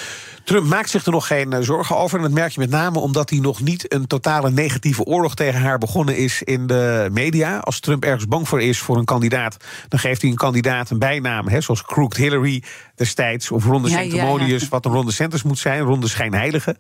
[0.44, 2.18] Trump maakt zich er nog geen uh, zorgen over.
[2.18, 5.62] En dat merk je met name omdat hij nog niet een totale negatieve oorlog tegen
[5.62, 7.58] haar begonnen is in de media.
[7.58, 11.00] Als Trump ergens bang voor is voor een kandidaat, dan geeft hij een kandidaat een
[11.00, 11.48] bijnaam.
[11.48, 12.64] Hè, zoals Crooked Hillary
[12.96, 13.52] destijds.
[13.52, 14.68] Of Ronde ja, Sanctimonious, ja, ja.
[14.70, 15.82] wat een Ronde Centers moet zijn.
[15.82, 16.76] Ronde Schijnheilige.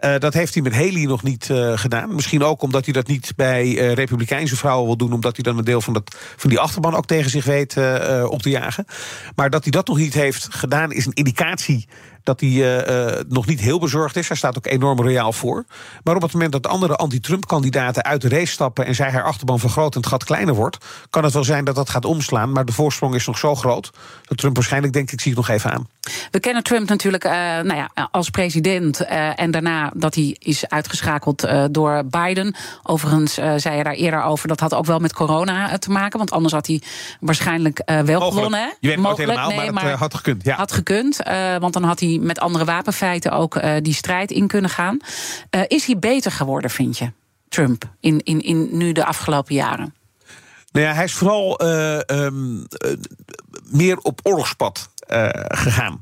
[0.00, 2.14] Uh, dat heeft hij met Haley nog niet uh, gedaan.
[2.14, 5.12] Misschien ook omdat hij dat niet bij uh, Republikeinse vrouwen wil doen.
[5.12, 7.76] Omdat hij dan een deel van, dat, van die achterban ook tegen zich weet
[8.28, 8.86] op te jagen.
[9.36, 11.88] Maar dat hij dat nog niet heeft gedaan is een indicatie
[12.24, 14.28] dat hij uh, uh, nog niet heel bezorgd is.
[14.28, 15.64] Hij staat ook enorm royaal voor.
[16.02, 19.58] Maar op het moment dat andere anti-Trump-kandidaten uit de race stappen en zij haar achterban
[19.58, 20.78] vergroot en het gat kleiner wordt,
[21.10, 22.52] kan het wel zijn dat dat gaat omslaan.
[22.52, 23.90] Maar de voorsprong is nog zo groot
[24.26, 25.88] dat Trump waarschijnlijk denkt: ik zie het nog even aan.
[26.30, 29.00] We kennen Trump natuurlijk uh, nou ja, als president
[29.34, 32.54] en daarna dat hij is uitgeschakeld door Biden.
[32.82, 36.30] Overigens zei je daar eerder over dat had ook wel met corona te maken, want
[36.30, 36.82] anders had hij
[37.20, 38.32] waarschijnlijk wel Mogelijk.
[38.32, 38.60] gewonnen.
[38.60, 38.66] Hè?
[38.80, 40.44] Je weet het helemaal, nee, maar het had gekund.
[40.44, 40.56] Ja.
[40.56, 41.16] Had gekund,
[41.58, 44.98] want dan had hij met andere wapenfeiten ook uh, die strijd in kunnen gaan.
[45.50, 47.12] Uh, is hij beter geworden, vind je,
[47.48, 49.94] Trump, in, in, in nu de afgelopen jaren?
[50.72, 52.66] Nou ja, hij is vooral uh, um,
[53.64, 54.90] meer op oorlogspad
[55.48, 55.98] gegaan.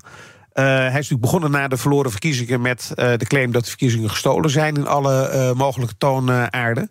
[0.53, 4.51] Hij is natuurlijk begonnen na de verloren verkiezingen met de claim dat de verkiezingen gestolen
[4.51, 6.91] zijn in alle mogelijke toonaarden.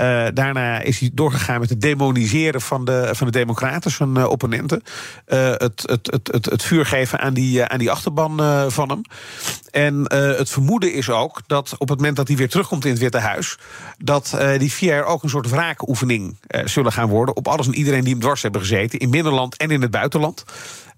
[0.00, 4.28] Uh, daarna is hij doorgegaan met het demoniseren van de, van de Democraten, zijn uh,
[4.28, 4.82] opponenten.
[5.28, 9.02] Uh, het, het, het, het, het vuur geven aan die, aan die achterban van hem.
[9.70, 13.00] En het vermoeden is ook dat op het moment dat hij weer terugkomt in het
[13.00, 13.58] Witte Huis,
[13.98, 18.00] dat die vier jaar ook een soort wraakoefening zullen gaan worden op alles en iedereen
[18.04, 20.44] die hem dwars hebben gezeten, in binnenland en in het buitenland.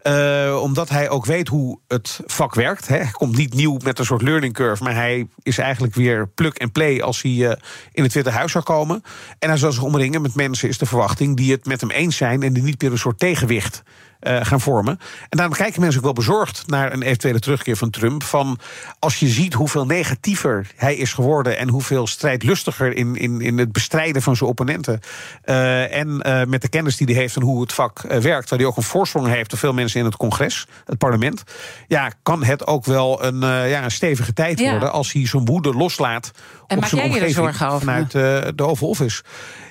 [0.06, 2.88] Uh, omdat hij ook weet hoe het vak werkt.
[2.88, 2.96] Hè.
[2.96, 6.58] Hij komt niet nieuw met een soort learning curve, maar hij is eigenlijk weer plug
[6.58, 7.52] and play als hij uh,
[7.92, 9.02] in het Witte Huis zou komen.
[9.38, 12.16] En hij zal zich omringen met mensen, is de verwachting, die het met hem eens
[12.16, 13.82] zijn en die niet meer een soort tegenwicht
[14.22, 14.98] gaan vormen.
[15.28, 18.22] En daarom kijken mensen ook wel bezorgd naar een eventuele terugkeer van Trump.
[18.22, 18.58] Van
[18.98, 23.72] als je ziet hoeveel negatiever hij is geworden en hoeveel strijdlustiger in, in, in het
[23.72, 25.00] bestrijden van zijn opponenten.
[25.44, 28.58] Uh, en uh, met de kennis die hij heeft van hoe het vak werkt, waar
[28.58, 31.42] hij ook een voorsprong heeft op veel mensen in het congres, het parlement.
[31.88, 34.70] Ja, kan het ook wel een, ja, een stevige tijd ja.
[34.70, 36.30] worden als hij zijn woede loslaat
[36.66, 39.22] en op zijn omgeving vanuit de Oval Office.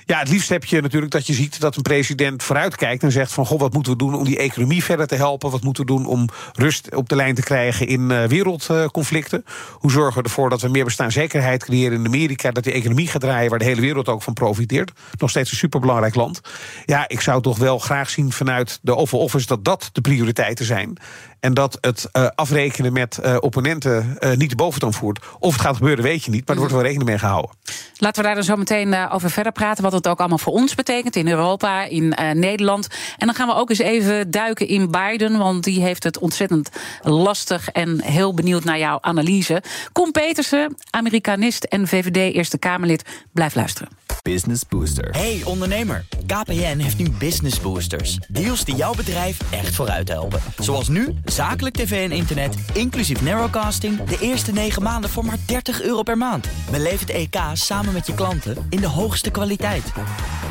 [0.04, 3.32] Ja, het liefst heb je natuurlijk dat je ziet dat een president vooruitkijkt en zegt
[3.32, 5.50] van goh, wat moeten we doen om die economie verder te helpen?
[5.50, 9.44] Wat moeten we doen om rust op de lijn te krijgen in uh, wereldconflicten?
[9.72, 12.50] Hoe zorgen we ervoor dat we meer bestaanszekerheid creëren in Amerika?
[12.50, 14.92] Dat die economie gaat draaien waar de hele wereld ook van profiteert.
[15.18, 16.40] Nog steeds een superbelangrijk land.
[16.86, 20.64] Ja, ik zou toch wel graag zien vanuit de Oval Office dat dat de prioriteiten
[20.64, 20.98] zijn.
[21.42, 25.20] En dat het uh, afrekenen met uh, opponenten uh, niet de boventoon voert.
[25.38, 26.46] Of het gaat gebeuren, weet je niet.
[26.46, 27.50] Maar er wordt wel rekening mee gehouden.
[27.96, 29.82] Laten we daar dan zo meteen over verder praten.
[29.82, 32.88] Wat het ook allemaal voor ons betekent in Europa, in Nederland.
[33.18, 35.38] En dan gaan we ook eens even duiken in Biden.
[35.38, 36.70] Want die heeft het ontzettend
[37.02, 37.68] lastig.
[37.68, 39.62] En heel benieuwd naar jouw analyse.
[39.92, 43.04] Kom Petersen, Amerikanist en VVD Eerste Kamerlid.
[43.32, 43.88] Blijf luisteren.
[44.22, 45.08] Business Booster.
[45.10, 48.18] Hey ondernemer, KPN heeft nu Business Boosters.
[48.28, 50.40] Deals die jouw bedrijf echt vooruit helpen.
[50.58, 54.04] Zoals nu, zakelijk tv en internet, inclusief narrowcasting...
[54.04, 56.48] de eerste 9 maanden voor maar 30 euro per maand.
[56.70, 59.92] Beleef het EK samen met je klanten in de hoogste kwaliteit.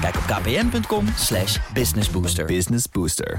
[0.01, 2.45] Kijk op kpn.com slash businessbooster.
[2.45, 3.37] Business Booster.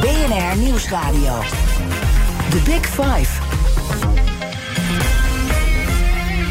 [0.00, 1.40] BNR Nieuwsradio.
[2.50, 3.40] The Big Five.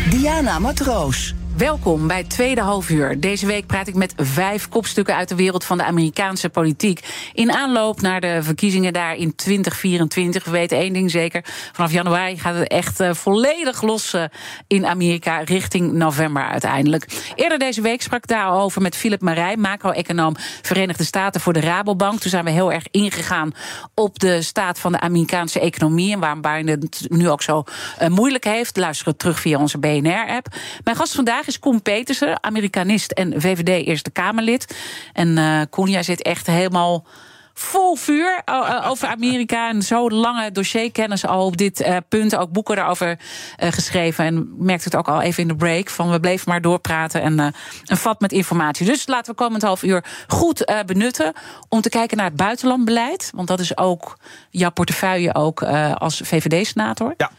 [0.10, 1.34] Diana Matroos.
[1.62, 3.20] Welkom bij Tweede Halfuur.
[3.20, 7.00] Deze week praat ik met vijf kopstukken uit de wereld van de Amerikaanse politiek.
[7.34, 10.44] In aanloop naar de verkiezingen daar in 2024.
[10.44, 11.46] We weten één ding zeker.
[11.72, 14.24] Vanaf januari gaat het echt uh, volledig los uh,
[14.68, 17.08] in Amerika richting november uiteindelijk.
[17.36, 22.20] Eerder deze week sprak ik daarover met Philip Marij, macro-econoom Verenigde Staten voor de Rabobank.
[22.20, 23.52] Toen zijn we heel erg ingegaan
[23.96, 26.14] op de staat van de Amerikaanse economie.
[26.14, 27.64] En waarom Biden het nu ook zo
[28.02, 28.78] uh, moeilijk heeft.
[28.78, 30.48] Luister het terug via onze BNR-app.
[30.84, 34.76] Mijn gast vandaag is Koen Petersen, Amerikanist en VVD Eerste Kamerlid.
[35.14, 37.06] En uh, Koen, jij zit echt helemaal
[37.54, 39.70] vol vuur uh, over Amerika.
[39.70, 42.36] En zo lange dossierkennis al op dit punt.
[42.36, 43.20] Ook boeken daarover
[43.58, 44.26] geschreven.
[44.26, 45.90] En merkte het ook al even in de break.
[45.90, 47.22] Van we bleven maar doorpraten.
[47.22, 47.40] En
[47.86, 48.86] een vat met informatie.
[48.86, 51.34] Dus laten we komend half uur goed benutten.
[51.70, 53.32] Om te kijken naar het buitenlandbeleid.
[53.36, 54.18] Want dat is ook
[54.50, 57.14] jouw portefeuille ook als VVD-senator.
[57.18, 57.32] Ja.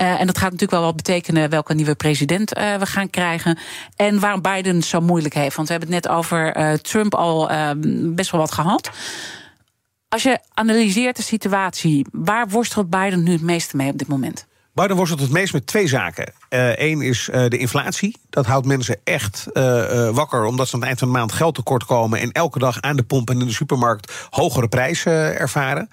[0.00, 3.58] Uh, en dat gaat natuurlijk wel wat betekenen welke nieuwe president uh, we gaan krijgen.
[3.96, 5.56] En waarom Biden zo moeilijk heeft.
[5.56, 7.50] Want we hebben het net over uh, Trump al
[8.14, 8.90] best wel wat gehad.
[10.08, 14.46] Als je analyseert de situatie, waar worstelt Biden nu het meeste mee op dit moment?
[14.74, 16.32] Biden worstelt het meest met twee zaken.
[16.48, 18.16] Eén is de inflatie.
[18.30, 19.46] Dat houdt mensen echt
[20.12, 22.80] wakker, omdat ze aan het eind van de maand geld tekort komen en elke dag
[22.80, 25.90] aan de pomp en in de supermarkt hogere prijzen ervaren.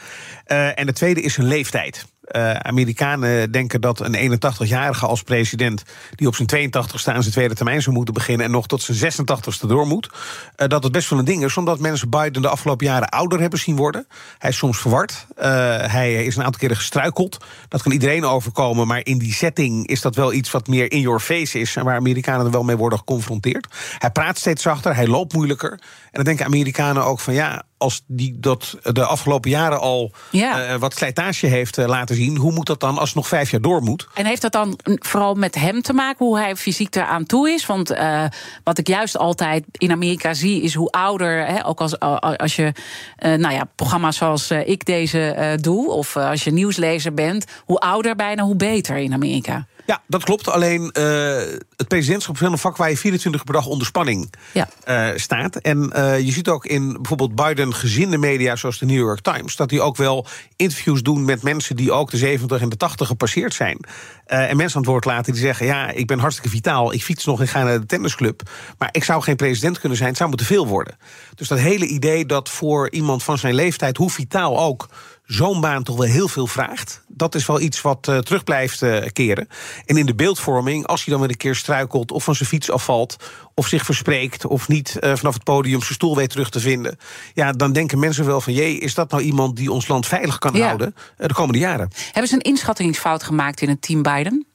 [0.76, 2.06] en de tweede is hun leeftijd.
[2.32, 5.84] Uh, Amerikanen denken dat een 81-jarige als president,
[6.16, 9.13] die op zijn 82ste aan zijn tweede termijn zou moeten beginnen en nog tot zijn
[9.13, 10.10] 86ste door moet,
[10.58, 13.40] uh, dat het best wel een ding is, omdat mensen Biden de afgelopen jaren ouder
[13.40, 14.08] hebben zien worden.
[14.38, 15.26] Hij is soms verward.
[15.38, 15.44] Uh,
[15.86, 17.38] hij is een aantal keren gestruikeld.
[17.68, 21.02] Dat kan iedereen overkomen, maar in die setting is dat wel iets wat meer in
[21.02, 23.68] your face is en waar Amerikanen er wel mee worden geconfronteerd.
[23.98, 25.72] Hij praat steeds zachter, hij loopt moeilijker.
[25.72, 25.80] En
[26.12, 30.74] dan denken Amerikanen ook van ja, als die dat de afgelopen jaren al ja.
[30.74, 33.52] uh, wat slijtage heeft uh, laten zien, hoe moet dat dan als het nog vijf
[33.52, 34.08] jaar door moet?
[34.13, 37.66] En heeft dat dan vooral met hem te maken, hoe hij fysiek eraan toe is?
[37.66, 38.26] Want uh,
[38.63, 42.74] wat ik juist altijd in Amerika zie, is hoe ouder, hè, ook als, als je
[43.18, 48.44] nou ja, programma's zoals ik deze doe, of als je nieuwslezer bent, hoe ouder bijna,
[48.44, 49.68] hoe beter in Amerika.
[49.88, 50.50] Ja, dat klopt.
[50.50, 51.36] Alleen uh,
[51.76, 54.69] het presidentschap is wel een vak waar je 24 uur per dag onder spanning ja.
[54.88, 55.56] uh, staat.
[55.56, 59.56] En uh, je ziet ook in bijvoorbeeld Biden gezinde media, zoals de New York Times,
[59.56, 63.08] dat die ook wel interviews doen met mensen die ook de 70 en de 80
[63.08, 63.80] gepasseerd zijn.
[64.26, 67.26] en mensen aan het woord laten die zeggen: Ja, ik ben hartstikke vitaal, ik fiets
[67.26, 68.41] nog en ga naar de tennisclub.
[68.78, 70.97] Maar ik zou geen president kunnen zijn, het zou moeten veel worden.
[71.36, 74.89] Dus dat hele idee dat voor iemand van zijn leeftijd, hoe vitaal ook,
[75.28, 77.04] zo'n baan toch wel heel veel vraagt.
[77.08, 79.48] Dat is wel iets wat uh, terug blijft uh, keren.
[79.86, 82.12] En in de beeldvorming, als hij dan weer een keer struikelt...
[82.12, 83.16] of van zijn fiets afvalt,
[83.54, 84.46] of zich verspreekt...
[84.46, 86.98] of niet uh, vanaf het podium zijn stoel weet terug te vinden...
[87.34, 88.54] ja, dan denken mensen wel van...
[88.54, 90.66] jee, is dat nou iemand die ons land veilig kan ja.
[90.66, 91.90] houden de komende jaren?
[92.12, 94.46] Hebben ze een inschattingsfout gemaakt in het team Biden?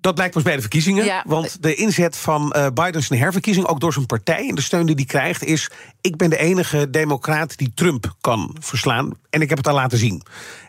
[0.00, 1.04] Dat blijkt pas bij de verkiezingen.
[1.04, 1.24] Ja.
[1.26, 4.86] Want de inzet van uh, Biden zijn herverkiezing, ook door zijn partij en de steun
[4.86, 9.12] die hij krijgt, is: ik ben de enige democraat die Trump kan verslaan.
[9.30, 10.22] En ik heb het al laten zien.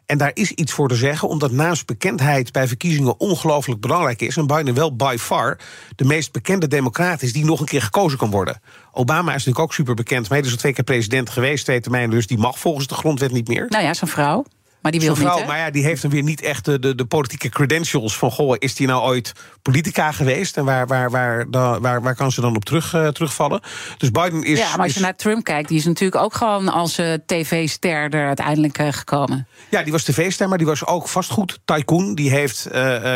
[0.05, 4.37] En daar is iets voor te zeggen, omdat naast bekendheid bij verkiezingen ongelooflijk belangrijk is.
[4.37, 5.57] En Biden wel by far
[5.95, 8.61] de meest bekende democraat is die nog een keer gekozen kan worden.
[8.91, 11.81] Obama is natuurlijk ook super bekend, maar hij is al twee keer president geweest, twee
[11.81, 13.65] termijnen, dus die mag volgens de grondwet niet meer.
[13.69, 14.45] Nou ja, zijn vrouw.
[14.81, 16.95] Maar die wil vrouw, niet, maar ja, die heeft dan weer niet echt de, de,
[16.95, 18.31] de politieke credentials van...
[18.31, 19.33] goh, is die nou ooit
[19.71, 20.57] politica geweest?
[20.57, 23.61] En waar, waar, waar, waar, waar, waar kan ze dan op terug, eh, terugvallen?
[23.97, 24.57] Dus Biden is...
[24.59, 27.13] ja, maar als je is- naar Trump kijkt, die is natuurlijk ook gewoon als eh,
[27.25, 29.47] tv-ster er uiteindelijk eh, gekomen.
[29.69, 32.15] Ja, die was tv-ster, maar die was ook vastgoed tycoon.
[32.15, 32.67] Die heeft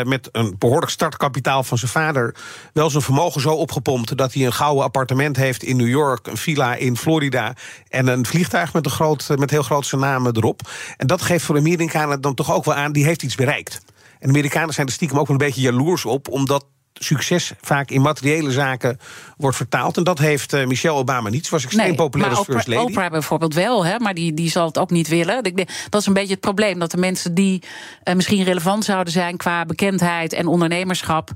[0.04, 2.34] met een behoorlijk startkapitaal van zijn vader...
[2.72, 4.16] wel zijn vermogen zo opgepompt...
[4.16, 6.26] dat hij een gouden appartement heeft in New York...
[6.26, 7.54] een villa in Florida
[7.88, 10.60] en een vliegtuig met, een groot, met heel groot zijn naam erop.
[10.96, 12.92] En dat geeft voor de Amerikanen dan toch ook wel aan...
[12.92, 13.80] die heeft iets bereikt.
[14.24, 16.28] En de Amerikanen zijn er stiekem ook wel een beetje jaloers op...
[16.28, 18.98] omdat succes vaak in materiële zaken
[19.36, 19.96] wordt vertaald.
[19.96, 21.44] En dat heeft eh, Michelle Obama niet.
[21.44, 22.92] Ze was extreem populair maar als first Oprah, lady.
[22.92, 25.42] Oprah bijvoorbeeld wel, hè, maar die, die zal het ook niet willen.
[25.88, 27.62] Dat is een beetje het probleem, dat de mensen die
[28.02, 31.30] eh, misschien relevant zouden zijn qua bekendheid en ondernemerschap,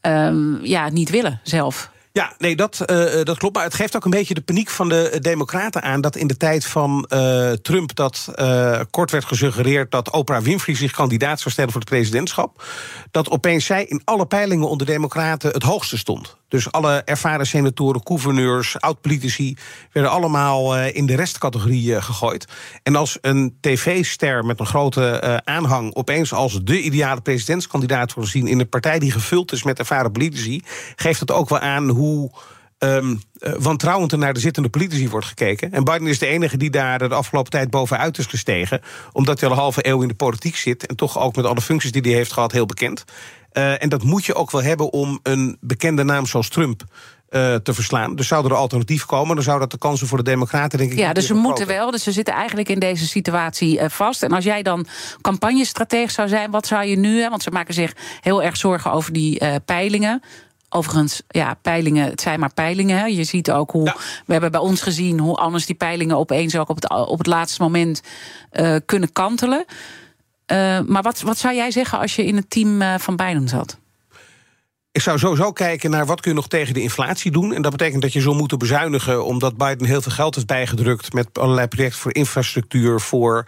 [0.00, 1.91] ehm, ja, niet willen zelf.
[2.12, 3.54] Ja, nee, dat, eh, eh, dat klopt.
[3.54, 6.00] Maar het geeft ook een beetje de paniek van de eh, Democraten aan.
[6.00, 7.06] Dat in de tijd van
[7.62, 8.28] Trump dat
[8.90, 12.64] kort werd gesuggereerd dat Oprah Winfrey zich kandidaat zou stellen voor het presidentschap.
[13.10, 16.36] Dat opeens zij in alle peilingen onder Democraten het hoogste stond.
[16.52, 19.56] Dus alle ervaren senatoren, gouverneurs, oud-politici
[19.92, 22.46] werden allemaal eh, in de restcategorie eh, gegooid.
[22.82, 28.30] En als een tv-ster met een grote eh, aanhang opeens als de ideale presidentskandidaat wordt
[28.30, 30.62] gezien in een partij die gevuld is met ervaren politici,
[30.96, 32.30] geeft dat ook wel aan hoe
[32.82, 35.72] eh, wantrouwend naar de zittende politici wordt gekeken.
[35.72, 38.80] En Biden is de enige die daar de afgelopen tijd bovenuit is gestegen.
[39.12, 40.86] Omdat hij al een halve eeuw in de politiek zit.
[40.86, 43.04] En toch ook met alle functies die hij heeft gehad heel bekend.
[43.52, 46.84] Eh, en dat moet je ook wel hebben om een bekende naam zoals Trump
[47.28, 48.16] eh, te verslaan.
[48.16, 50.92] Dus zou er een alternatief komen, dan zou dat de kansen voor de Democraten, denk
[50.92, 50.98] ik.
[50.98, 51.90] Ja, dus ze moeten wel.
[51.90, 54.22] Dus ze zitten eigenlijk in deze situatie vast.
[54.22, 54.86] En als jij dan
[55.20, 57.20] campagnestratege zou zijn, wat zou je nu?
[57.20, 57.28] Hè?
[57.28, 60.22] Want ze maken zich heel erg zorgen over die peilingen.
[60.74, 62.98] Overigens, ja, peilingen, het zijn maar peilingen.
[62.98, 63.04] Hè.
[63.04, 63.84] Je ziet ook hoe.
[63.84, 63.96] Ja.
[64.26, 67.26] We hebben bij ons gezien hoe anders die peilingen opeens ook op het, op het
[67.26, 68.02] laatste moment
[68.50, 69.64] eh, kunnen kantelen.
[70.46, 73.48] Eh, maar wat, wat zou jij zeggen als je in het team eh, van Biden
[73.48, 73.78] zat?
[74.92, 77.54] Ik zou sowieso kijken naar wat kun je nog tegen de inflatie doen.
[77.54, 79.24] En dat betekent dat je zal moeten bezuinigen...
[79.24, 81.12] omdat Biden heel veel geld heeft bijgedrukt...
[81.12, 83.00] met allerlei projecten voor infrastructuur...
[83.00, 83.46] voor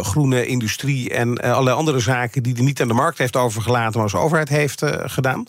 [0.00, 2.42] groene industrie en allerlei andere zaken...
[2.42, 3.92] die hij niet aan de markt heeft overgelaten...
[3.92, 5.46] maar als overheid heeft gedaan.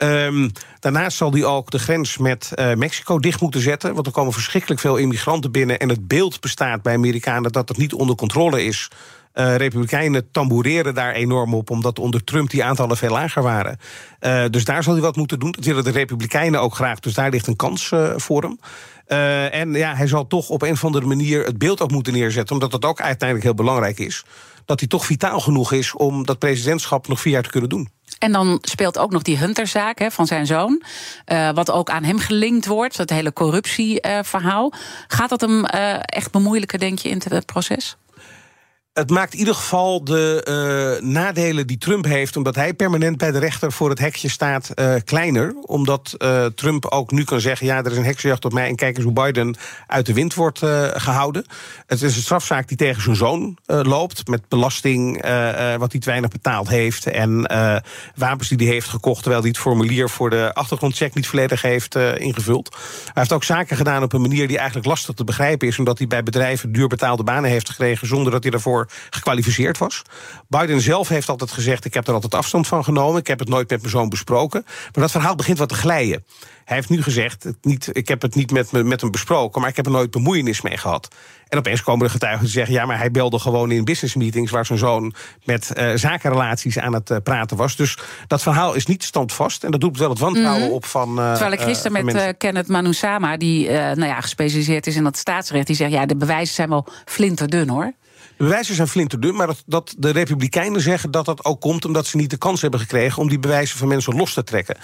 [0.00, 3.94] Ehm, daarnaast zal hij ook de grens met eh, Mexico dicht moeten zetten.
[3.94, 5.78] Want er komen verschrikkelijk veel immigranten binnen.
[5.78, 8.90] En het beeld bestaat bij Amerikanen dat het niet onder controle is.
[9.32, 13.78] Eh, Republikeinen tamboureren daar enorm op, omdat onder Trump die aantallen veel lager waren.
[14.18, 15.52] Eh, dus daar zal hij wat moeten doen.
[15.52, 17.00] Dat willen de Republikeinen ook graag.
[17.00, 18.58] Dus daar ligt een kans voor hem.
[19.50, 22.54] En ja, hij zal toch op een of andere manier het beeld ook moeten neerzetten,
[22.54, 24.24] omdat dat ook uiteindelijk heel belangrijk is.
[24.64, 27.88] Dat hij toch vitaal genoeg is om dat presidentschap nog vier jaar te kunnen doen.
[28.20, 30.82] En dan speelt ook nog die Hunterzaak hè, van zijn zoon.
[31.24, 32.96] eh, wat ook aan hem gelinkt wordt.
[32.96, 34.72] Dat hele corruptieverhaal.
[35.08, 37.96] Gaat dat hem eh, echt bemoeilijken, denk je, in het proces?
[38.92, 43.30] Het maakt in ieder geval de eh, nadelen die Trump heeft, omdat hij permanent bij
[43.30, 45.54] de rechter voor het hekje staat, eh, kleiner.
[45.62, 48.68] Omdat eh, Trump ook nu kan zeggen: ja, er is een heksenjacht op mij.
[48.68, 51.44] En kijk eens hoe Biden uit de wind wordt eh, gehouden.
[51.86, 54.28] Het is een strafzaak die tegen zijn zoon loopt.
[54.28, 55.22] Met belasting,
[55.78, 57.06] wat hij te weinig betaald heeft.
[57.06, 57.42] En
[58.14, 61.94] wapens die hij heeft gekocht, terwijl hij het formulier voor de achtergrondcheck niet volledig heeft
[61.96, 62.76] ingevuld.
[63.04, 65.98] Hij heeft ook zaken gedaan op een manier die eigenlijk lastig te begrijpen is, omdat
[65.98, 68.79] hij bij bedrijven duur betaalde banen heeft gekregen zonder dat hij daarvoor
[69.10, 70.02] gekwalificeerd was.
[70.48, 73.20] Biden zelf heeft altijd gezegd: ik heb er altijd afstand van genomen.
[73.20, 74.62] Ik heb het nooit met mijn zoon besproken.
[74.64, 76.24] Maar dat verhaal begint wat te glijden.
[76.64, 79.60] Hij heeft nu gezegd: het niet, ik heb het niet met, me- met hem besproken,
[79.60, 81.08] maar ik heb er nooit bemoeienis mee gehad.
[81.48, 84.50] En opeens komen de getuigen die zeggen: ja, maar hij belde gewoon in business meetings
[84.50, 85.14] waar zijn zoon
[85.44, 87.76] met eh, zakenrelaties aan het eh, praten was.
[87.76, 89.64] Dus dat verhaal is niet standvast.
[89.64, 91.18] En dat doet wel het wantrouwen op van.
[91.18, 95.66] eh, Terwijl ik gisteren met Kenneth Manusama, die nou ja, gespecialiseerd is in dat staatsrecht,
[95.66, 97.92] die zegt: ja, de bewijzen zijn wel flinterdun hoor.
[98.40, 102.06] De bewijzen zijn flinterdun, maar dat, dat de Republikeinen zeggen dat dat ook komt omdat
[102.06, 104.76] ze niet de kans hebben gekregen om die bewijzen van mensen los te trekken.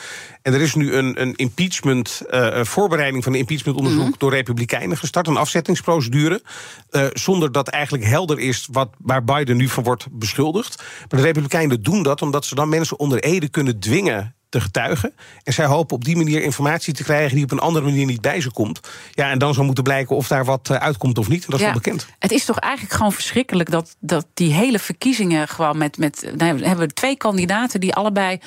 [0.43, 5.27] En er is nu een, een impeachment, een voorbereiding van een impeachmentonderzoek door Republikeinen gestart,
[5.27, 6.43] een afzettingsprocedure,
[6.91, 10.83] eh, zonder dat eigenlijk helder is wat, waar Biden nu van wordt beschuldigd.
[11.09, 15.15] Maar de Republikeinen doen dat omdat ze dan mensen onder ede kunnen dwingen te getuigen.
[15.43, 18.21] En zij hopen op die manier informatie te krijgen die op een andere manier niet
[18.21, 18.81] bij ze komt.
[19.13, 21.45] Ja, en dan zal moeten blijken of daar wat eh, uitkomt of niet.
[21.45, 22.07] En dat is Ja, wel bekend.
[22.19, 25.99] Het is toch eigenlijk gewoon verschrikkelijk dat, dat die hele verkiezingen gewoon met.
[25.99, 28.39] met nou, we hebben twee kandidaten die allebei.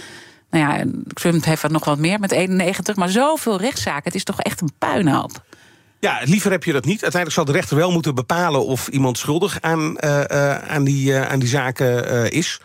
[0.50, 4.04] Nou ja, Trump heeft er nog wat meer met 91, maar zoveel rechtszaken.
[4.04, 5.44] Het is toch echt een puinhoop.
[6.00, 7.02] Ja, liever heb je dat niet.
[7.02, 11.16] Uiteindelijk zal de rechter wel moeten bepalen of iemand schuldig aan, eh, eh, aan, die,
[11.16, 12.60] aan die zaken is.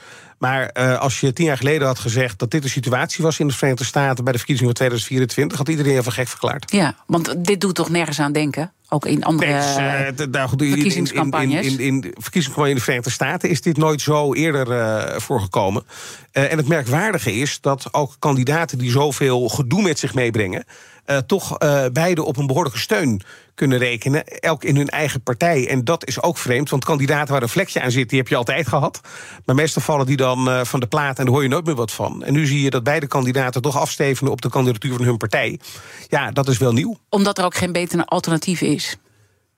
[0.45, 3.47] Maar eh, als je tien jaar geleden had gezegd dat dit de situatie was in
[3.47, 6.73] de Verenigde Staten bij de verkiezingen van 2024, had iedereen even gek verklaard.
[6.73, 8.73] Ja, want dit doet toch nergens aan denken?
[8.89, 11.67] Ook in andere Nee, nou goed, verkiezingscampagnes.
[11.67, 15.85] In, in, in, verkiezingscampagne in de Verenigde Staten is dit nooit zo eerder eh, voorgekomen.
[16.33, 20.65] Eh, en het merkwaardige is dat ook kandidaten die zoveel gedoe met zich meebrengen.
[21.05, 23.23] Eh, toch eh, beide op een behoorlijke steun
[23.55, 24.25] kunnen rekenen.
[24.25, 25.69] Elk in hun eigen partij.
[25.69, 28.37] En dat is ook vreemd, want kandidaten waar een vlekje aan zit, die heb je
[28.37, 29.01] altijd gehad.
[29.45, 31.75] Maar meestal vallen die dan eh, van de plaat en daar hoor je nooit meer
[31.75, 32.25] wat van.
[32.25, 35.61] En nu zie je dat beide kandidaten toch afstevenen op de kandidatuur van hun partij.
[36.09, 36.97] Ja, dat is wel nieuw.
[37.09, 38.99] Omdat er ook geen beter alternatief is.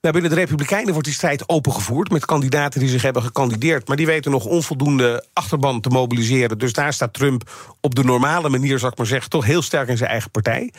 [0.01, 3.87] Nou, binnen de Republikeinen wordt die strijd opengevoerd met kandidaten die zich hebben gekandideerd.
[3.87, 6.57] Maar die weten nog onvoldoende achterban te mobiliseren.
[6.57, 9.87] Dus daar staat Trump op de normale manier, zal ik maar zeggen, toch heel sterk
[9.87, 10.73] in zijn eigen partij.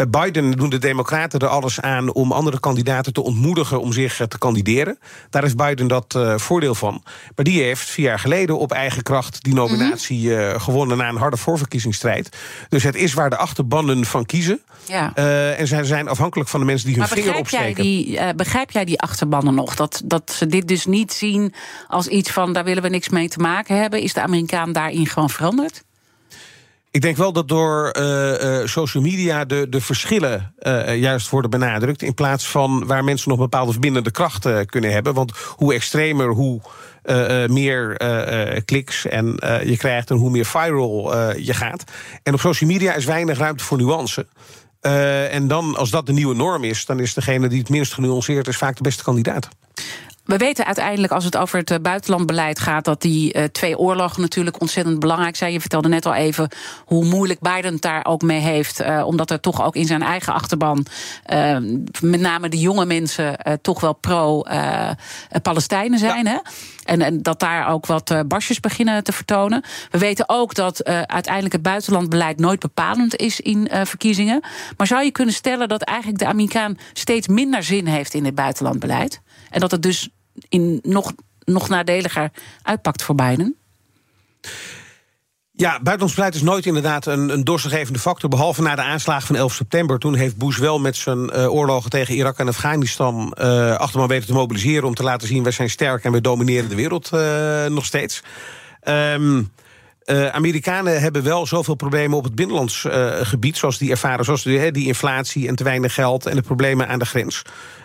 [0.00, 4.20] Bij Biden doen de Democraten er alles aan om andere kandidaten te ontmoedigen om zich
[4.20, 4.98] eh, te kandideren.
[5.30, 7.02] Daar heeft Biden dat eh, voordeel van.
[7.36, 11.16] Maar die heeft vier jaar geleden op eigen kracht die nominatie eh, gewonnen na een
[11.16, 12.36] harde voorverkiezingsstrijd.
[12.68, 14.60] Dus het is waar de achterbannen van kiezen.
[14.86, 15.12] Ja.
[15.14, 17.90] Eh, en zij zijn afhankelijk van de mensen die hun Maar vinger begrijp jij, opsteken.
[17.90, 19.74] die, eh, begrijp jij die achterbannen nog?
[19.74, 21.54] Dat, dat ze dit dus niet zien
[21.88, 24.02] als iets van daar willen we niks mee te maken hebben.
[24.02, 25.82] Is de Amerikaan daarin gewoon veranderd?
[26.92, 31.50] Ik denk wel dat door eh, eh, social media de, de verschillen eh, juist worden
[31.50, 32.02] benadrukt.
[32.02, 35.14] In plaats van waar mensen nog bepaalde verbindende krachten kunnen hebben.
[35.14, 36.60] Want hoe extremer, hoe
[37.46, 37.96] meer
[38.64, 39.26] kliks en
[39.64, 41.84] je krijgt en hoe meer viral je gaat.
[42.22, 44.26] En op social media is weinig ruimte voor nuance.
[45.30, 48.48] En dan, als dat de nieuwe norm is, dan is degene die het minst genuanceerd
[48.48, 49.48] is vaak de beste kandidaat.
[50.30, 54.20] We weten uiteindelijk, als het over het eh, buitenlandbeleid gaat, dat die eh, twee oorlogen
[54.20, 55.52] natuurlijk ontzettend belangrijk zijn.
[55.52, 56.48] Je vertelde net al even
[56.84, 58.80] hoe moeilijk Biden het daar ook mee heeft.
[58.80, 60.86] eh, omdat er toch ook in zijn eigen achterban,
[62.00, 66.26] met name de jonge mensen, toch wel pro-Palestijnen zijn.
[66.26, 66.38] Hè?
[66.84, 69.62] En, en dat daar ook wat barsjes beginnen te vertonen.
[69.90, 74.40] We weten ook dat uiteindelijk het buitenlandbeleid nooit bepalend is in verkiezingen.
[74.76, 78.34] Maar zou je kunnen stellen dat eigenlijk de Amerikaan steeds minder zin heeft in het
[78.34, 79.20] buitenlandbeleid?
[79.50, 80.10] En dat het dus
[80.48, 81.12] in nog,
[81.44, 82.30] nog nadeliger
[82.62, 83.56] uitpakt voor Biden?
[85.60, 88.30] Ja, buitenlands beleid is nooit inderdaad een, een doorslaggevende factor.
[88.30, 89.98] Behalve na de aanslagen van 11 september.
[89.98, 93.32] Toen heeft Bush wel met zijn eh, oorlogen tegen Irak en Afghanistan.
[93.32, 94.88] eh achterman weten te mobiliseren.
[94.88, 98.22] om te laten zien wij zijn sterk en we domineren de wereld eh, nog steeds.
[98.80, 99.42] Ehm
[100.04, 102.86] eh, Amerikanen hebben wel zoveel problemen op het binnenlands
[103.22, 106.88] gebied, zoals die ervaren, zoals die, die inflatie en te weinig geld en de problemen
[106.88, 107.42] aan de grens.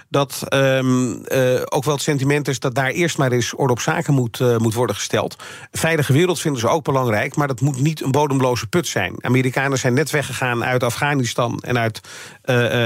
[0.10, 3.80] Dat ehm, eh, ook wel het sentiment is dat daar eerst maar eens orde op
[3.80, 5.36] zaken moet, eh, moet worden gesteld.
[5.72, 9.16] Een veilige wereld vinden ze ook belangrijk, maar dat moet niet een bodemloze put zijn.
[9.20, 12.02] Amerikanen zijn net weggegaan uit Afghanistan en uit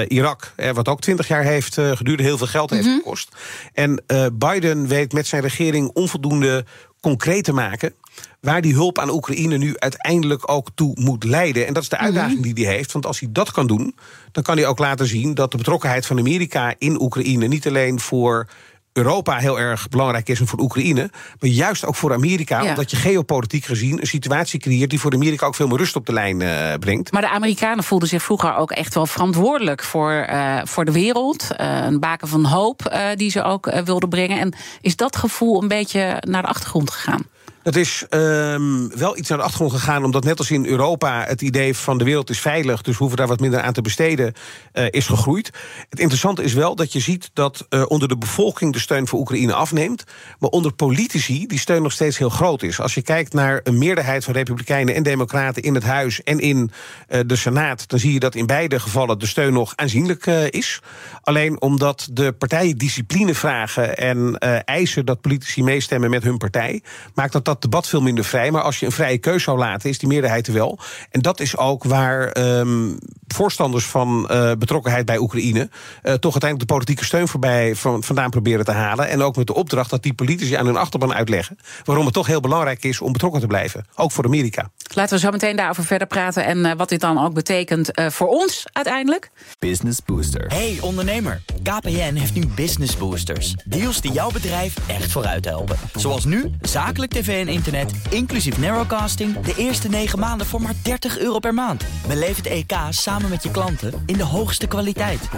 [0.07, 3.35] Irak, wat ook twintig jaar heeft geduurd, heel veel geld heeft gekost.
[3.73, 4.03] En
[4.33, 6.65] Biden weet met zijn regering onvoldoende
[7.01, 7.93] concreet te maken
[8.39, 11.67] waar die hulp aan Oekraïne nu uiteindelijk ook toe moet leiden.
[11.67, 12.91] En dat is de uitdaging die hij heeft.
[12.91, 13.95] Want als hij dat kan doen,
[14.31, 17.99] dan kan hij ook laten zien dat de betrokkenheid van Amerika in Oekraïne niet alleen
[17.99, 18.47] voor
[18.93, 21.09] Europa heel erg belangrijk is en voor Oekraïne,
[21.39, 22.69] maar juist ook voor Amerika, Ja.
[22.69, 26.05] omdat je geopolitiek gezien een situatie creëert die voor Amerika ook veel meer rust op
[26.05, 27.11] de lijn eh, brengt.
[27.11, 31.47] Maar de Amerikanen voelden zich vroeger ook echt wel verantwoordelijk voor, eh, voor de wereld.
[31.55, 34.39] Eh, een baken van hoop die ze ook wilden brengen.
[34.39, 37.21] En is dat gevoel een beetje naar de achtergrond gegaan?
[37.69, 41.41] Het is ehm, wel iets naar de achtergrond gegaan, omdat net als in Europa het
[41.41, 44.33] idee van de wereld is veilig, dus we hoeven daar wat minder aan te besteden,
[44.71, 45.51] eh, is gegroeid.
[45.89, 49.19] Het interessante is wel dat je ziet dat eh, onder de bevolking de steun voor
[49.19, 50.03] Oekraïne afneemt,
[50.39, 52.79] maar onder politici die steun nog steeds heel groot is.
[52.79, 56.71] Als je kijkt naar een meerderheid van Republikeinen en Democraten in het Huis en in
[57.07, 60.81] eh, de Senaat, dan zie je dat in beide gevallen de steun nog aanzienlijk is.
[61.21, 67.33] Alleen omdat de partijen discipline vragen en eisen dat politici meestemmen met hun partij, maakt
[67.33, 68.51] dat dat debat veel minder vrij.
[68.51, 70.79] Maar als je een vrije keus zou laten, is die meerderheid er wel.
[71.09, 72.91] En dat is ook waar ehm,
[73.33, 78.29] voorstanders van eh, betrokkenheid bij Oekraïne eh, toch uiteindelijk de politieke steun voorbij van, vandaan
[78.29, 79.09] proberen te halen.
[79.09, 82.27] En ook met de opdracht dat die politici aan hun achterban uitleggen waarom het toch
[82.27, 83.85] heel belangrijk is om betrokken te blijven.
[83.95, 84.69] Ook voor Amerika.
[84.93, 86.45] Laten we zo meteen daarover verder praten.
[86.45, 89.31] En eh, wat dit dan ook betekent eh, voor ons uiteindelijk.
[89.59, 90.45] Business Booster.
[90.47, 93.55] Hey ondernemer, KPN heeft nu Business Boosters.
[93.65, 95.77] Deals die jouw bedrijf echt vooruit helpen.
[95.95, 99.39] Zoals nu, zakelijk tv en internet, inclusief narrowcasting...
[99.39, 101.83] de eerste 9 maanden voor maar 30 euro per maand.
[102.07, 105.29] Beleef het EK samen met je klanten in de hoogste kwaliteit.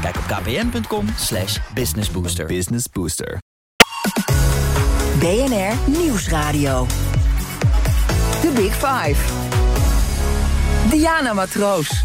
[0.00, 2.46] Kijk op kpn.com slash businessbooster.
[2.46, 3.38] Business Booster.
[5.18, 6.86] BNR Nieuwsradio.
[8.40, 9.16] The Big Five.
[10.90, 12.04] Diana Matroos.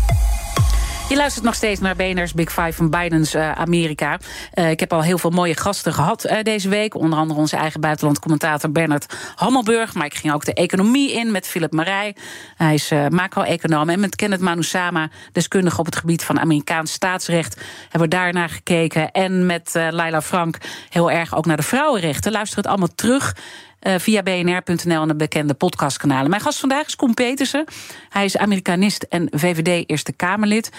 [1.09, 4.19] Je luistert nog steeds naar BNR's Big Five van Biden's uh, Amerika.
[4.53, 6.95] Uh, ik heb al heel veel mooie gasten gehad uh, deze week.
[6.95, 9.93] Onder andere onze eigen buitenlandcommentator Bernard Hammelburg.
[9.93, 12.15] Maar ik ging ook de economie in met Philip Marij.
[12.55, 13.89] Hij is macro-econoom.
[13.89, 17.61] En met Kenneth Manusama, deskundige op het gebied van Amerikaans staatsrecht.
[17.81, 19.11] Hebben we daarnaar gekeken.
[19.11, 20.57] En met Laila Frank
[20.89, 22.31] heel erg ook naar de vrouwenrechten.
[22.31, 23.35] Luister het allemaal terug.
[23.81, 26.29] Uh, via bnr.nl en de bekende podcastkanalen.
[26.29, 27.65] Mijn gast vandaag is Koen Petersen.
[28.09, 30.69] Hij is Amerikanist en VVD Eerste Kamerlid.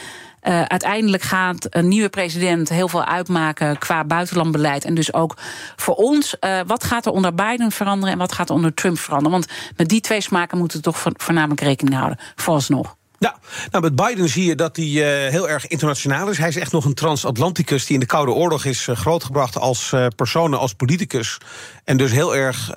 [0.43, 4.85] Uh, uiteindelijk gaat een nieuwe president heel veel uitmaken qua buitenlandbeleid.
[4.85, 5.37] En dus ook
[5.77, 6.37] voor ons.
[6.41, 9.39] Uh, wat gaat er onder Biden veranderen en wat gaat er onder Trump veranderen?
[9.39, 12.98] Want met die twee smaken moeten we toch voornamelijk rekening houden, vooralsnog.
[13.19, 13.37] Ja,
[13.71, 16.39] nou met Biden zie je dat hij uh, heel erg internationaal is.
[16.39, 19.93] Hij is echt nog een transatlanticus die in de Koude Oorlog is uh, grootgebracht als
[19.93, 21.39] uh, persoon, als politicus.
[21.85, 22.71] En dus heel erg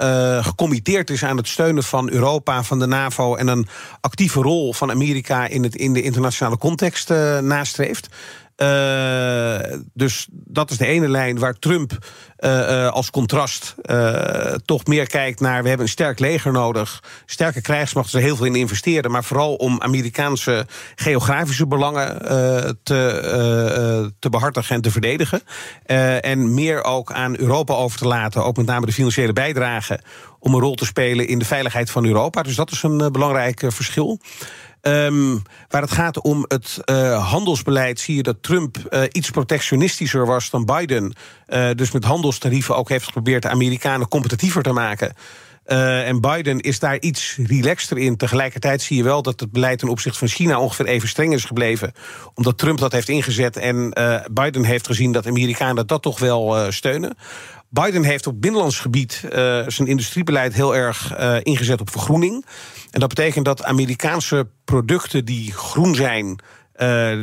[0.46, 3.68] gecommitteerd is aan het steunen van Europa, van de NAVO en een
[4.02, 7.10] actieve rol van Amerika in, het, in de internationale context
[7.42, 8.10] nastreeft.
[8.62, 11.98] Uh, dus dat is de ene lijn waar Trump
[12.40, 13.76] uh, uh, als contrast
[14.66, 15.62] toch meer kijkt naar...
[15.62, 18.14] we hebben een sterk leger nodig, sterke krijgsmacht...
[18.14, 22.20] er heel veel in investeren, maar vooral om Amerikaanse geografische belangen
[22.84, 25.42] te, te behartigen en te verdedigen.
[26.22, 30.00] en meer ook aan Europa over te laten, ook met name de financiële bijdrage...
[30.40, 32.44] om een rol te spelen in de veiligheid van Europa.
[32.44, 34.20] Dus dat is een belangrijk verschil.
[34.82, 40.26] Um, waar het gaat om het uh, handelsbeleid, zie je dat Trump uh, iets protectionistischer
[40.26, 41.14] was dan Biden.
[41.48, 45.14] Uh, dus met handelstarieven ook heeft geprobeerd de Amerikanen competitiever te maken.
[45.66, 48.18] En Biden is daar iets relaxter in.
[48.18, 51.46] Tegelijkertijd zie je wel dat het beleid ten opzichte van China ongeveer even streng is
[51.46, 51.92] gebleven.
[52.34, 53.94] Omdat Trump dat heeft ingezet en
[54.32, 57.18] Biden heeft gezien dat Amerikanen dat toch wel steunen.
[57.70, 59.26] Biden heeft op binnenlands gebied
[59.68, 62.46] zijn industriebeleid heel erg ingezet op vergroening.
[62.92, 66.40] En dat betekent dat Amerikaanse producten die groen zijn,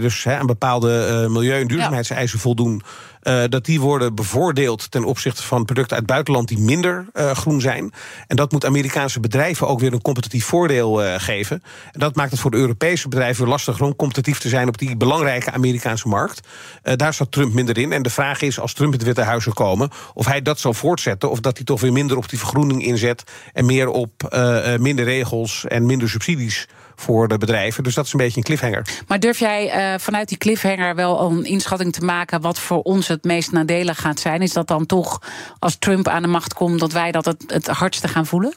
[0.00, 2.82] dus he, aan bepaalde uh, milieu- en duurzaamheidseisen voldoen,
[3.22, 7.60] uh, dat die worden bevoordeeld ten opzichte van producten uit het buitenland die minder groen
[7.60, 7.92] zijn.
[8.26, 11.62] En dat moet Amerikaanse bedrijven ook weer een competitief voordeel geven.
[11.92, 14.96] En dat maakt het voor de Europese bedrijven lastiger om competitief te zijn op die
[14.96, 16.48] belangrijke Amerikaanse markt.
[16.82, 17.92] daar staat Trump minder in.
[17.92, 20.60] En de vraag is, als Trump in het Witte Huis zou komen, of hij dat
[20.60, 24.38] zal voortzetten, of dat hij toch weer minder op die vergroening inzet en meer op
[24.78, 26.68] minder regels en minder subsidies
[27.00, 27.82] voor de bedrijven.
[27.82, 28.86] Dus dat is een beetje een cliffhanger.
[29.06, 33.08] Maar durf jij uh, vanuit die cliffhanger wel een inschatting te maken wat voor ons
[33.08, 34.42] het meest nadelig gaat zijn?
[34.42, 35.22] Is dat dan toch
[35.58, 38.54] als Trump aan de macht komt, dat wij dat het, het hardste gaan voelen?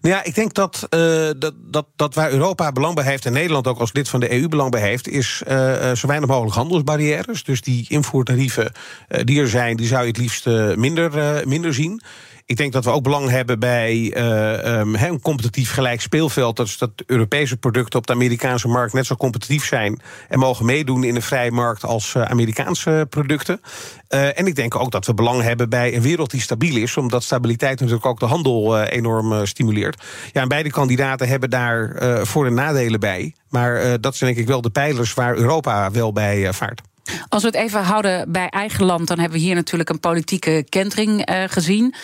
[0.00, 3.32] Nou ja, ik denk dat, uh, dat, dat, dat waar Europa belang bij heeft en
[3.32, 6.54] Nederland ook als lid van de EU belang bij heeft, is uh, zo weinig mogelijk
[6.54, 7.44] handelsbarrières.
[7.44, 8.72] Dus die invoertarieven
[9.08, 10.46] uh, die er zijn, die zou je het liefst
[10.76, 12.02] minder, minder zien.
[12.48, 16.56] Ik denk dat we ook belang hebben bij uh, um, een competitief gelijk speelveld.
[16.56, 21.04] Dus dat Europese producten op de Amerikaanse markt net zo competitief zijn en mogen meedoen
[21.04, 23.60] in de vrije markt als uh, Amerikaanse producten.
[24.08, 26.96] Uh, en ik denk ook dat we belang hebben bij een wereld die stabiel is,
[26.96, 30.02] omdat stabiliteit natuurlijk ook de handel enorm stimuleert.
[30.32, 31.96] Ja, en beide kandidaten hebben daar
[32.26, 33.34] voor- en nadelen bij.
[33.48, 36.80] Maar dat zijn denk ik wel de pijlers waar Europa wel bij vaart.
[37.28, 40.66] Als we het even houden bij eigen land, dan hebben we hier natuurlijk een politieke
[40.68, 41.94] kentering uh, gezien.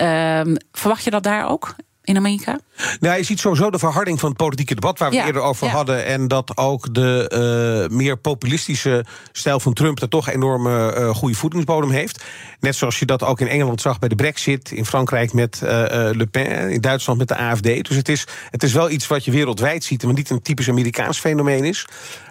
[0.00, 0.40] Uh,
[0.72, 1.74] verwacht je dat daar ook?
[2.06, 2.58] in Amerika?
[3.00, 5.66] Nou, je ziet sowieso de verharding van het politieke debat waar we ja, eerder over
[5.66, 5.72] ja.
[5.72, 6.04] hadden.
[6.04, 11.08] En dat ook de uh, meer populistische stijl van Trump er toch een enorme uh,
[11.14, 12.24] goede voedingsbodem heeft.
[12.60, 15.70] Net zoals je dat ook in Engeland zag bij de Brexit, in Frankrijk met uh,
[16.12, 17.62] Le Pen, in Duitsland met de AFD.
[17.62, 20.68] Dus het is, het is wel iets wat je wereldwijd ziet, maar niet een typisch
[20.68, 21.86] Amerikaans fenomeen is.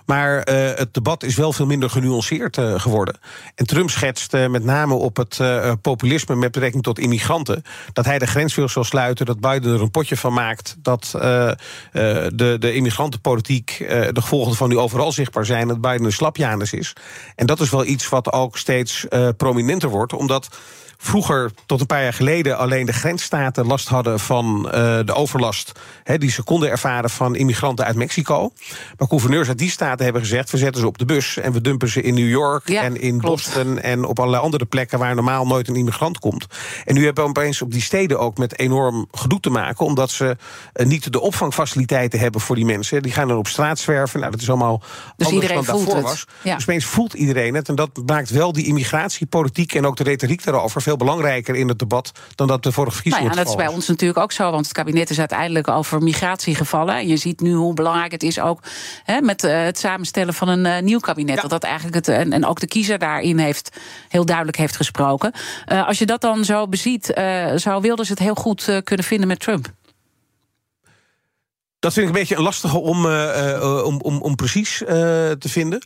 [0.06, 3.18] Maar uh, het debat is wel veel minder genuanceerd uh, geworden.
[3.56, 5.40] En Trump schetst uh, met name op het
[5.82, 7.64] populisme met betrekking tot immigranten.
[7.94, 10.76] Dat hij de grens wil zal sluiten, dat Biden er een potje van maakt.
[10.80, 15.68] Dat de, de immigrantenpolitiek, de gevolgen van nu overal zichtbaar zijn.
[15.68, 16.94] Dat Biden een slapjanus is.
[17.36, 19.06] En dat is wel iets wat ook steeds
[19.38, 20.48] prominenter wordt, omdat
[20.98, 24.72] vroeger, tot een paar jaar geleden, alleen de grensstaten last hadden van uh,
[25.06, 25.72] de overlast
[26.04, 28.52] he, die ze konden ervaren van immigranten uit Mexico.
[28.98, 31.62] Maar gouverneurs uit die staten hebben gezegd: we zetten ze op de bus en we
[31.62, 33.44] dumpen ze in New York ja, en in klopt.
[33.44, 36.46] Boston en op allerlei andere plekken waar normaal nooit een immigrant komt.
[36.86, 40.12] En nu hebben we opeens op die steden ook met enorm gedoe te maken, omdat
[40.12, 40.38] ze
[40.74, 43.02] uh, niet de opvangfaciliteiten hebben voor die mensen.
[43.02, 44.20] Die gaan dan op straat zwerven.
[44.20, 44.84] Nou, dat is allemaal
[45.18, 46.04] dus anders dan daarvoor het.
[46.04, 46.26] was.
[46.42, 46.56] Ja.
[46.56, 47.70] Dus opeens voelt iedereen het.
[47.70, 51.80] En dat maakt wel die immigratiepolitiek en ook de retoriek daarover veel belangrijker in het
[51.80, 53.28] debat dan dat de vorige verkiezingen.
[53.28, 56.04] Nou ja, dat is bij ons natuurlijk ook zo, want het kabinet is uiteindelijk over
[56.04, 56.96] migratie gevallen.
[56.96, 58.60] En je ziet nu hoe belangrijk het is ook
[59.04, 61.36] hè, met uh, het samenstellen van een uh, nieuw kabinet.
[61.36, 61.42] Ja.
[61.42, 63.78] Dat dat eigenlijk het, en, en, ook de kiezer daarin heeft
[64.10, 65.32] heel duidelijk heeft gesproken.
[65.72, 67.14] Uh, als je dat dan zo beziet,
[67.56, 69.72] zou Wilders het heel goed kunnen vinden met Trump.
[71.80, 73.06] Dat vind ik een beetje een lastige om,
[73.86, 75.82] om, om, om precies te vinden.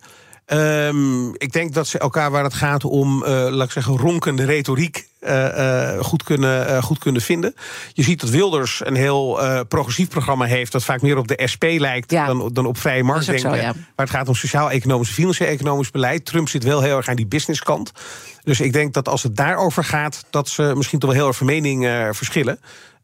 [0.51, 4.45] Um, ik denk dat ze elkaar waar het gaat om, uh, laat ik zeggen, ronkende
[4.45, 7.55] retoriek uh, uh, goed, kunnen, goed kunnen vinden.
[7.93, 11.63] Je ziet dat Wilders een heel progressief programma heeft, dat vaak meer op de SP
[11.63, 12.25] lijkt ja.
[12.25, 13.49] dan, dan op vrije markt denken.
[13.49, 13.73] Zo, ja.
[13.95, 16.25] Maar het gaat om sociaal-economisch, financieel-economisch beleid.
[16.25, 17.91] Trump zit wel heel erg aan die businesskant.
[18.43, 21.37] Dus ik denk dat als het daarover gaat, dat ze misschien toch wel heel erg
[21.37, 22.59] van mening verschillen.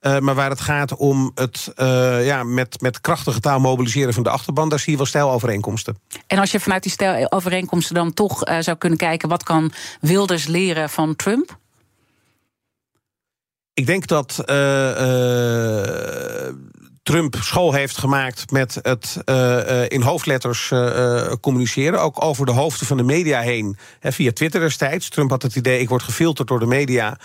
[0.05, 4.23] Uh, maar waar het gaat om het uh, ja, met, met krachtige taal mobiliseren van
[4.23, 5.97] de achterban, daar zie je wel stijlovereenkomsten.
[6.27, 10.45] En als je vanuit die stijlovereenkomsten dan toch uh, zou kunnen kijken, wat kan Wilders
[10.45, 11.57] leren van Trump?
[13.75, 14.43] Ik denk dat
[17.03, 19.17] Trump school heeft gemaakt met het
[19.87, 20.73] in hoofdletters
[21.41, 22.01] communiceren.
[22.01, 23.77] Ook over de hoofden van de media heen.
[24.01, 25.09] via Twitter destijds.
[25.09, 27.17] Trump had het idee: ik word gefilterd door de media.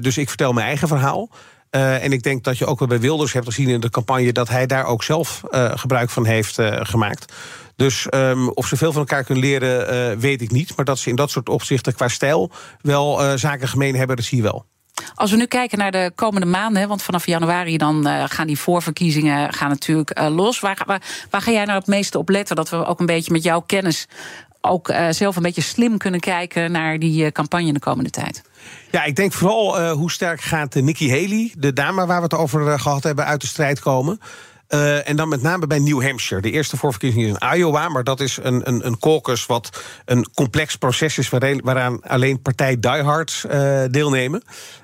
[0.00, 1.30] dus ik vertel mijn eigen verhaal.
[1.70, 4.48] En ik denk dat je ook wel bij Wilders hebt gezien in de campagne dat
[4.48, 5.42] hij daar ook zelf
[5.74, 7.32] gebruik van heeft gemaakt.
[7.76, 10.76] Dus um, of ze veel van elkaar kunnen leren, weet ik niet.
[10.76, 14.36] Maar dat ze in dat soort opzichten qua stijl wel zaken gemeen hebben, dat zie
[14.36, 14.66] je wel.
[15.14, 19.52] Als we nu kijken naar de komende maanden, want vanaf januari dan gaan die voorverkiezingen
[19.52, 20.60] gaan natuurlijk los.
[20.60, 22.56] Waar, waar, ga jij nou het meeste op letten?
[22.56, 24.06] Dat we ook een beetje met jouw kennis
[24.60, 28.42] ook zelf een beetje slim kunnen kijken naar die campagne de komende tijd.
[28.90, 32.78] Ja, ik denk vooral hoe sterk gaat Nikki Haley, de dame waar we het over
[32.78, 34.20] gehad hebben, uit de strijd komen.
[34.68, 36.42] Uh, en dan met name bij New Hampshire.
[36.42, 40.28] De eerste voorverkiezing is in Iowa, maar dat is een, een, een caucus wat een
[40.34, 44.42] complex proces is waaraan alleen partij diehards uh, deelnemen.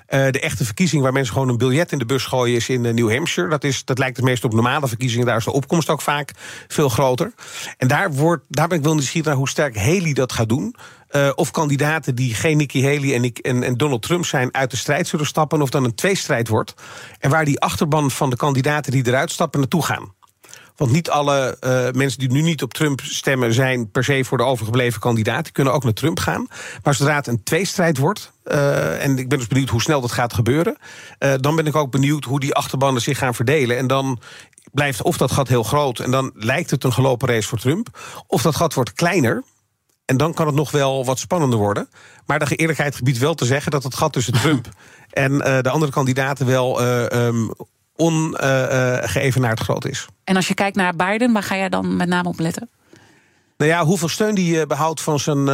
[0.09, 2.81] Uh, de echte verkiezing waar mensen gewoon een biljet in de bus gooien is in
[2.81, 3.49] New Hampshire.
[3.49, 5.25] Dat, is, dat lijkt het meest op normale verkiezingen.
[5.25, 6.31] Daar is de opkomst ook vaak
[6.67, 7.33] veel groter.
[7.77, 10.75] En daar, wordt, daar ben ik wel nieuwsgierig naar hoe sterk Haley dat gaat doen.
[11.15, 14.77] Uh, of kandidaten die geen Nikki Haley en, en, en, Donald Trump zijn uit de
[14.77, 15.61] strijd zullen stappen.
[15.61, 16.73] Of dan een tweestrijd wordt.
[17.19, 20.13] En waar die achterban van de kandidaten die eruit stappen naartoe gaan.
[20.75, 24.37] Want niet alle uh, mensen die nu niet op Trump stemmen zijn per se voor
[24.37, 25.43] de overgebleven kandidaat.
[25.43, 26.47] Die kunnen ook naar Trump gaan.
[26.83, 30.11] Maar zodra het een tweestrijd wordt, uh, en ik ben dus benieuwd hoe snel dat
[30.11, 30.77] gaat gebeuren.
[31.39, 33.77] Dan ben ik ook benieuwd hoe die achterbannen zich gaan verdelen.
[33.77, 34.19] En dan
[34.71, 37.99] blijft of dat gat heel groot en dan lijkt het een gelopen race voor Trump.
[38.27, 39.43] Of dat gat wordt kleiner.
[40.05, 41.89] En dan kan het nog wel wat spannender worden.
[42.25, 44.69] Maar de eerlijkheid gebiedt wel te zeggen dat het gat tussen Trump
[45.09, 47.51] en uh, de andere kandidaten wel uh, um,
[47.95, 50.07] ongeëvenaard groot is.
[50.23, 52.69] En als je kijkt naar Biden, waar ga jij dan met name op letten?
[53.57, 55.49] Nou ja, hoeveel steun die behoudt van zijn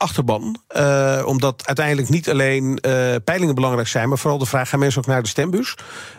[0.00, 0.56] achterban.
[0.76, 5.00] Uh, omdat uiteindelijk niet alleen uh, peilingen belangrijk zijn, maar vooral de vraag: gaan mensen
[5.00, 5.74] ook naar de stembus?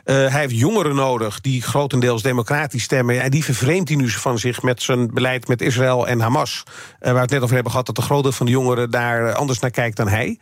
[0.05, 3.21] Uh, hij heeft jongeren nodig die grotendeels democratisch stemmen.
[3.21, 6.63] En die vervreemdt hij nu van zich met zijn beleid met Israël en Hamas.
[6.99, 9.59] waar we het net over hebben gehad, dat de grote van de jongeren daar anders
[9.59, 10.39] naar kijkt dan hij.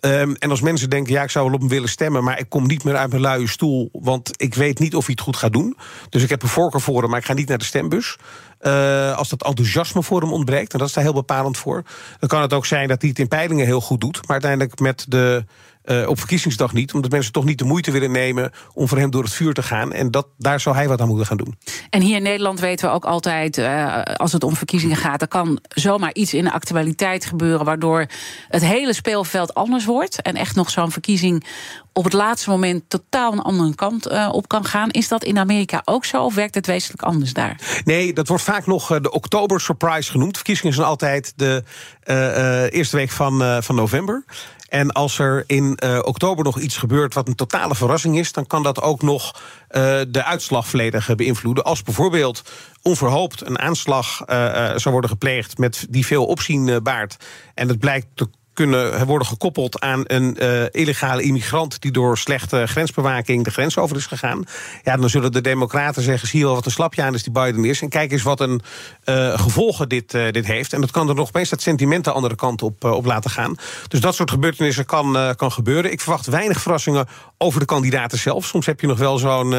[0.00, 2.24] Um, en als mensen denken, ja, ik zou wel op hem willen stemmen...
[2.24, 3.88] maar ik kom niet meer uit mijn luie stoel...
[3.92, 5.76] want ik weet niet of hij het goed gaat doen.
[6.08, 8.16] Dus ik heb een voorkeur voor hem, maar ik ga niet naar de stembus.
[8.60, 11.82] Uh, als dat enthousiasme voor hem ontbreekt, en dat is daar heel bepalend voor...
[12.18, 14.14] dan kan het ook zijn dat hij het in peilingen heel goed doet...
[14.14, 15.44] maar uiteindelijk met de
[15.86, 16.94] uh, op verkiezingsdag niet.
[16.94, 19.62] Omdat mensen toch niet de moeite willen nemen om voor hem door het vuur te
[19.62, 19.92] gaan.
[19.92, 21.58] En dat, daar zou hij wat aan moeten gaan doen.
[21.90, 25.28] En hier in Nederland weten we ook altijd, uh, als het om verkiezingen gaat, er
[25.28, 27.64] kan zomaar iets in de actualiteit gebeuren.
[27.64, 28.06] Waardoor
[28.48, 30.22] het hele speelveld anders wordt.
[30.22, 31.46] En echt nog zo'n verkiezing
[31.92, 34.90] op het laatste moment totaal een andere kant uh, op kan gaan.
[34.90, 37.80] Is dat in Amerika ook zo of werkt het wezenlijk anders daar?
[37.84, 40.36] Nee, dat wordt vaak nog de oktober surprise genoemd.
[40.36, 41.62] Verkiezingen zijn altijd de
[42.70, 44.24] eerste week van, van november.
[44.68, 48.46] En als er in uh, oktober nog iets gebeurt wat een totale verrassing is, dan
[48.46, 51.64] kan dat ook nog uh, de uitslag volledig beïnvloeden.
[51.64, 52.42] Als bijvoorbeeld
[52.82, 54.36] onverhoopt een aanslag uh,
[54.76, 57.16] zou worden gepleegd met die veel opzien baart.
[57.54, 62.66] En het blijkt te kunnen worden gekoppeld aan een uh, illegale immigrant die door slechte
[62.66, 64.44] grensbewaking de grens over is gegaan.
[64.82, 67.32] Ja, dan zullen de Democraten zeggen: zie je wel wat een slapje aan is die
[67.32, 67.82] Biden is.
[67.82, 68.60] En kijk eens wat een
[69.04, 70.72] uh, gevolgen dit, uh, dit heeft.
[70.72, 73.56] En dat kan er nog opeens dat sentiment de andere kant op, op laten gaan.
[73.88, 75.92] Dus dat soort gebeurtenissen kan, kan gebeuren.
[75.92, 77.06] Ik verwacht weinig verrassingen
[77.38, 78.44] over de kandidaten zelf.
[78.46, 79.54] Soms heb je nog wel zo'n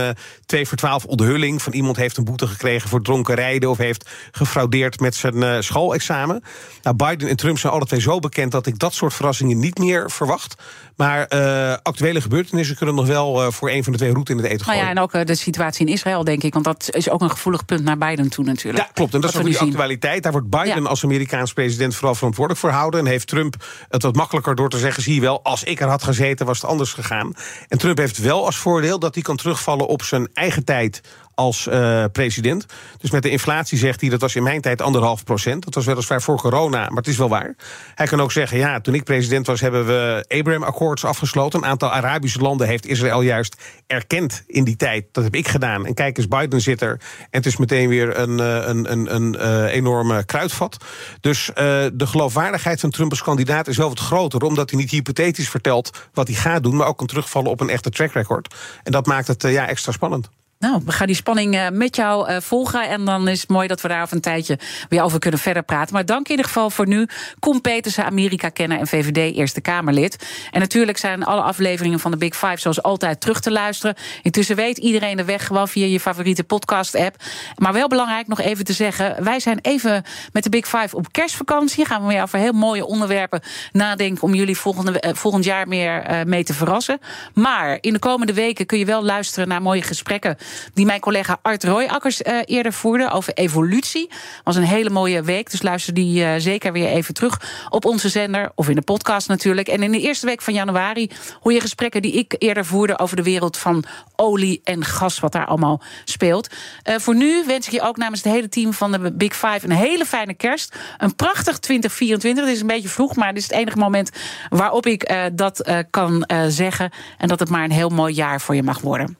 [0.46, 4.10] 2 voor 12 onthulling van iemand heeft een boete gekregen voor dronken rijden of heeft
[4.32, 6.44] gefraudeerd met zijn schoolexamen.
[6.82, 9.78] Nou, Biden en Trump zijn alle twee zo bekend dat ik dat soort verrassingen niet
[9.78, 10.56] meer verwacht.
[10.98, 14.42] Maar uh, actuele gebeurtenissen kunnen nog wel uh, voor een van de twee routes in
[14.42, 14.80] het eten gooien.
[14.80, 16.54] Nou ja, en ook uh, de situatie in Israël, denk ik.
[16.54, 18.86] Want dat is ook een gevoelig punt naar Biden toe natuurlijk.
[18.86, 19.14] Ja, klopt.
[19.14, 20.24] En dat is ook die actualiteit.
[20.24, 20.90] Daar wordt Biden ja.
[20.90, 23.00] als Amerikaans president vooral verantwoordelijk voor houden.
[23.00, 23.56] En heeft Trump
[23.90, 25.04] het wat makkelijker door te zeggen...
[25.04, 27.34] zie je wel, als ik er had gezeten was het anders gegaan.
[27.68, 31.02] En Trump heeft wel als voordeel dat hij kan terugvallen op zijn eigen tijd
[31.38, 32.66] als uh, president.
[32.98, 35.64] Dus met de inflatie zegt hij, dat was in mijn tijd anderhalf procent.
[35.64, 37.56] Dat was weliswaar voor corona, maar het is wel waar.
[37.96, 39.62] Hij kan ook zeggen, ja, toen ik president was...
[39.62, 41.60] hebben we Abraham-akkoords afgesloten.
[41.60, 43.56] Een aantal Arabische landen heeft Israël juist
[43.88, 45.06] erkend in die tijd.
[45.12, 45.86] Dat heb ik gedaan.
[45.86, 47.00] En kijk eens, Biden zit er.
[47.20, 50.78] En het is meteen weer een, een, een, een uh, enorme kruidvat.
[51.20, 54.42] Dus de geloofwaardigheid van Trump als kandidaat is wel wat groter...
[54.42, 56.76] omdat hij niet hypothetisch vertelt wat hij gaat doen...
[56.76, 58.56] maar ook kan terugvallen op een echte track record.
[58.84, 60.30] En dat maakt het ja, extra spannend.
[60.60, 62.90] Nou, we gaan die spanning uh, met jou uh, volgen.
[62.90, 65.64] En dan is het mooi dat we daar over een tijdje weer over kunnen verder
[65.64, 65.94] praten.
[65.94, 67.08] Maar dank in ieder geval voor nu.
[67.40, 70.28] Koen Petersen, Amerika-kenner en VVD Eerste Kamerlid.
[70.52, 73.96] En natuurlijk zijn alle afleveringen van de Big Five zoals altijd terug te luisteren.
[74.22, 77.16] Intussen weet iedereen de weg gewoon via je favoriete podcast-app.
[77.56, 79.24] Maar wel belangrijk nog even te zeggen...
[79.24, 81.86] wij zijn even met de Big Five op kerstvakantie.
[81.86, 83.42] Gaan we weer over heel mooie onderwerpen
[83.72, 84.24] nadenken...
[84.24, 87.00] om jullie volgende, uh, volgend jaar meer mee te verrassen.
[87.34, 90.38] Maar in de komende weken kun je wel luisteren naar mooie gesprekken
[90.74, 94.10] die mijn collega Art Royakkers uh, eerder voerde over evolutie.
[94.44, 98.10] Was een hele mooie week, dus luister die uh, zeker weer even terug op onze
[98.10, 99.68] zender of in de podcast natuurlijk.
[99.68, 101.10] En in de eerste week van januari
[101.42, 103.84] hoor je gesprekken die ik eerder voerde over de wereld van
[104.16, 106.48] olie en gas, wat daar allemaal speelt.
[106.90, 109.60] Uh, voor nu wens ik je ook namens het hele team van de Big Five
[109.64, 110.76] een hele fijne kerst.
[110.98, 112.46] Een prachtig 2024.
[112.46, 114.12] Het is een beetje vroeg, maar dit is het enige moment
[114.50, 116.92] waarop ik dat kan zeggen.
[117.18, 119.18] En dat het maar een heel mooi jaar voor je mag worden.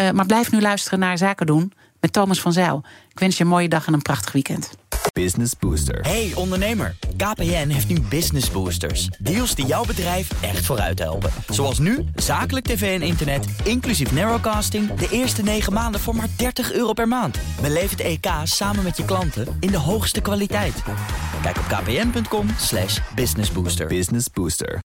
[0.00, 2.82] Uh, maar blijf nu luisteren naar Zaken doen met Thomas van Zijl.
[3.08, 4.70] Ik wens je een mooie dag en een prachtig weekend.
[5.12, 6.00] Business Booster.
[6.00, 9.06] Hey ondernemer, KPN heeft nu Business Boosters.
[9.18, 11.30] Deals die jouw bedrijf echt vooruit helpen.
[11.48, 14.94] Zoals nu, zakelijk tv en internet, inclusief narrowcasting...
[14.94, 17.38] de eerste 9 maanden voor maar 30 euro per maand.
[17.60, 20.82] Beleef het EK samen met je klanten in de hoogste kwaliteit.
[21.42, 22.46] Kijk op kpn.com
[23.14, 23.86] businessbooster.
[23.86, 24.78] Business Booster.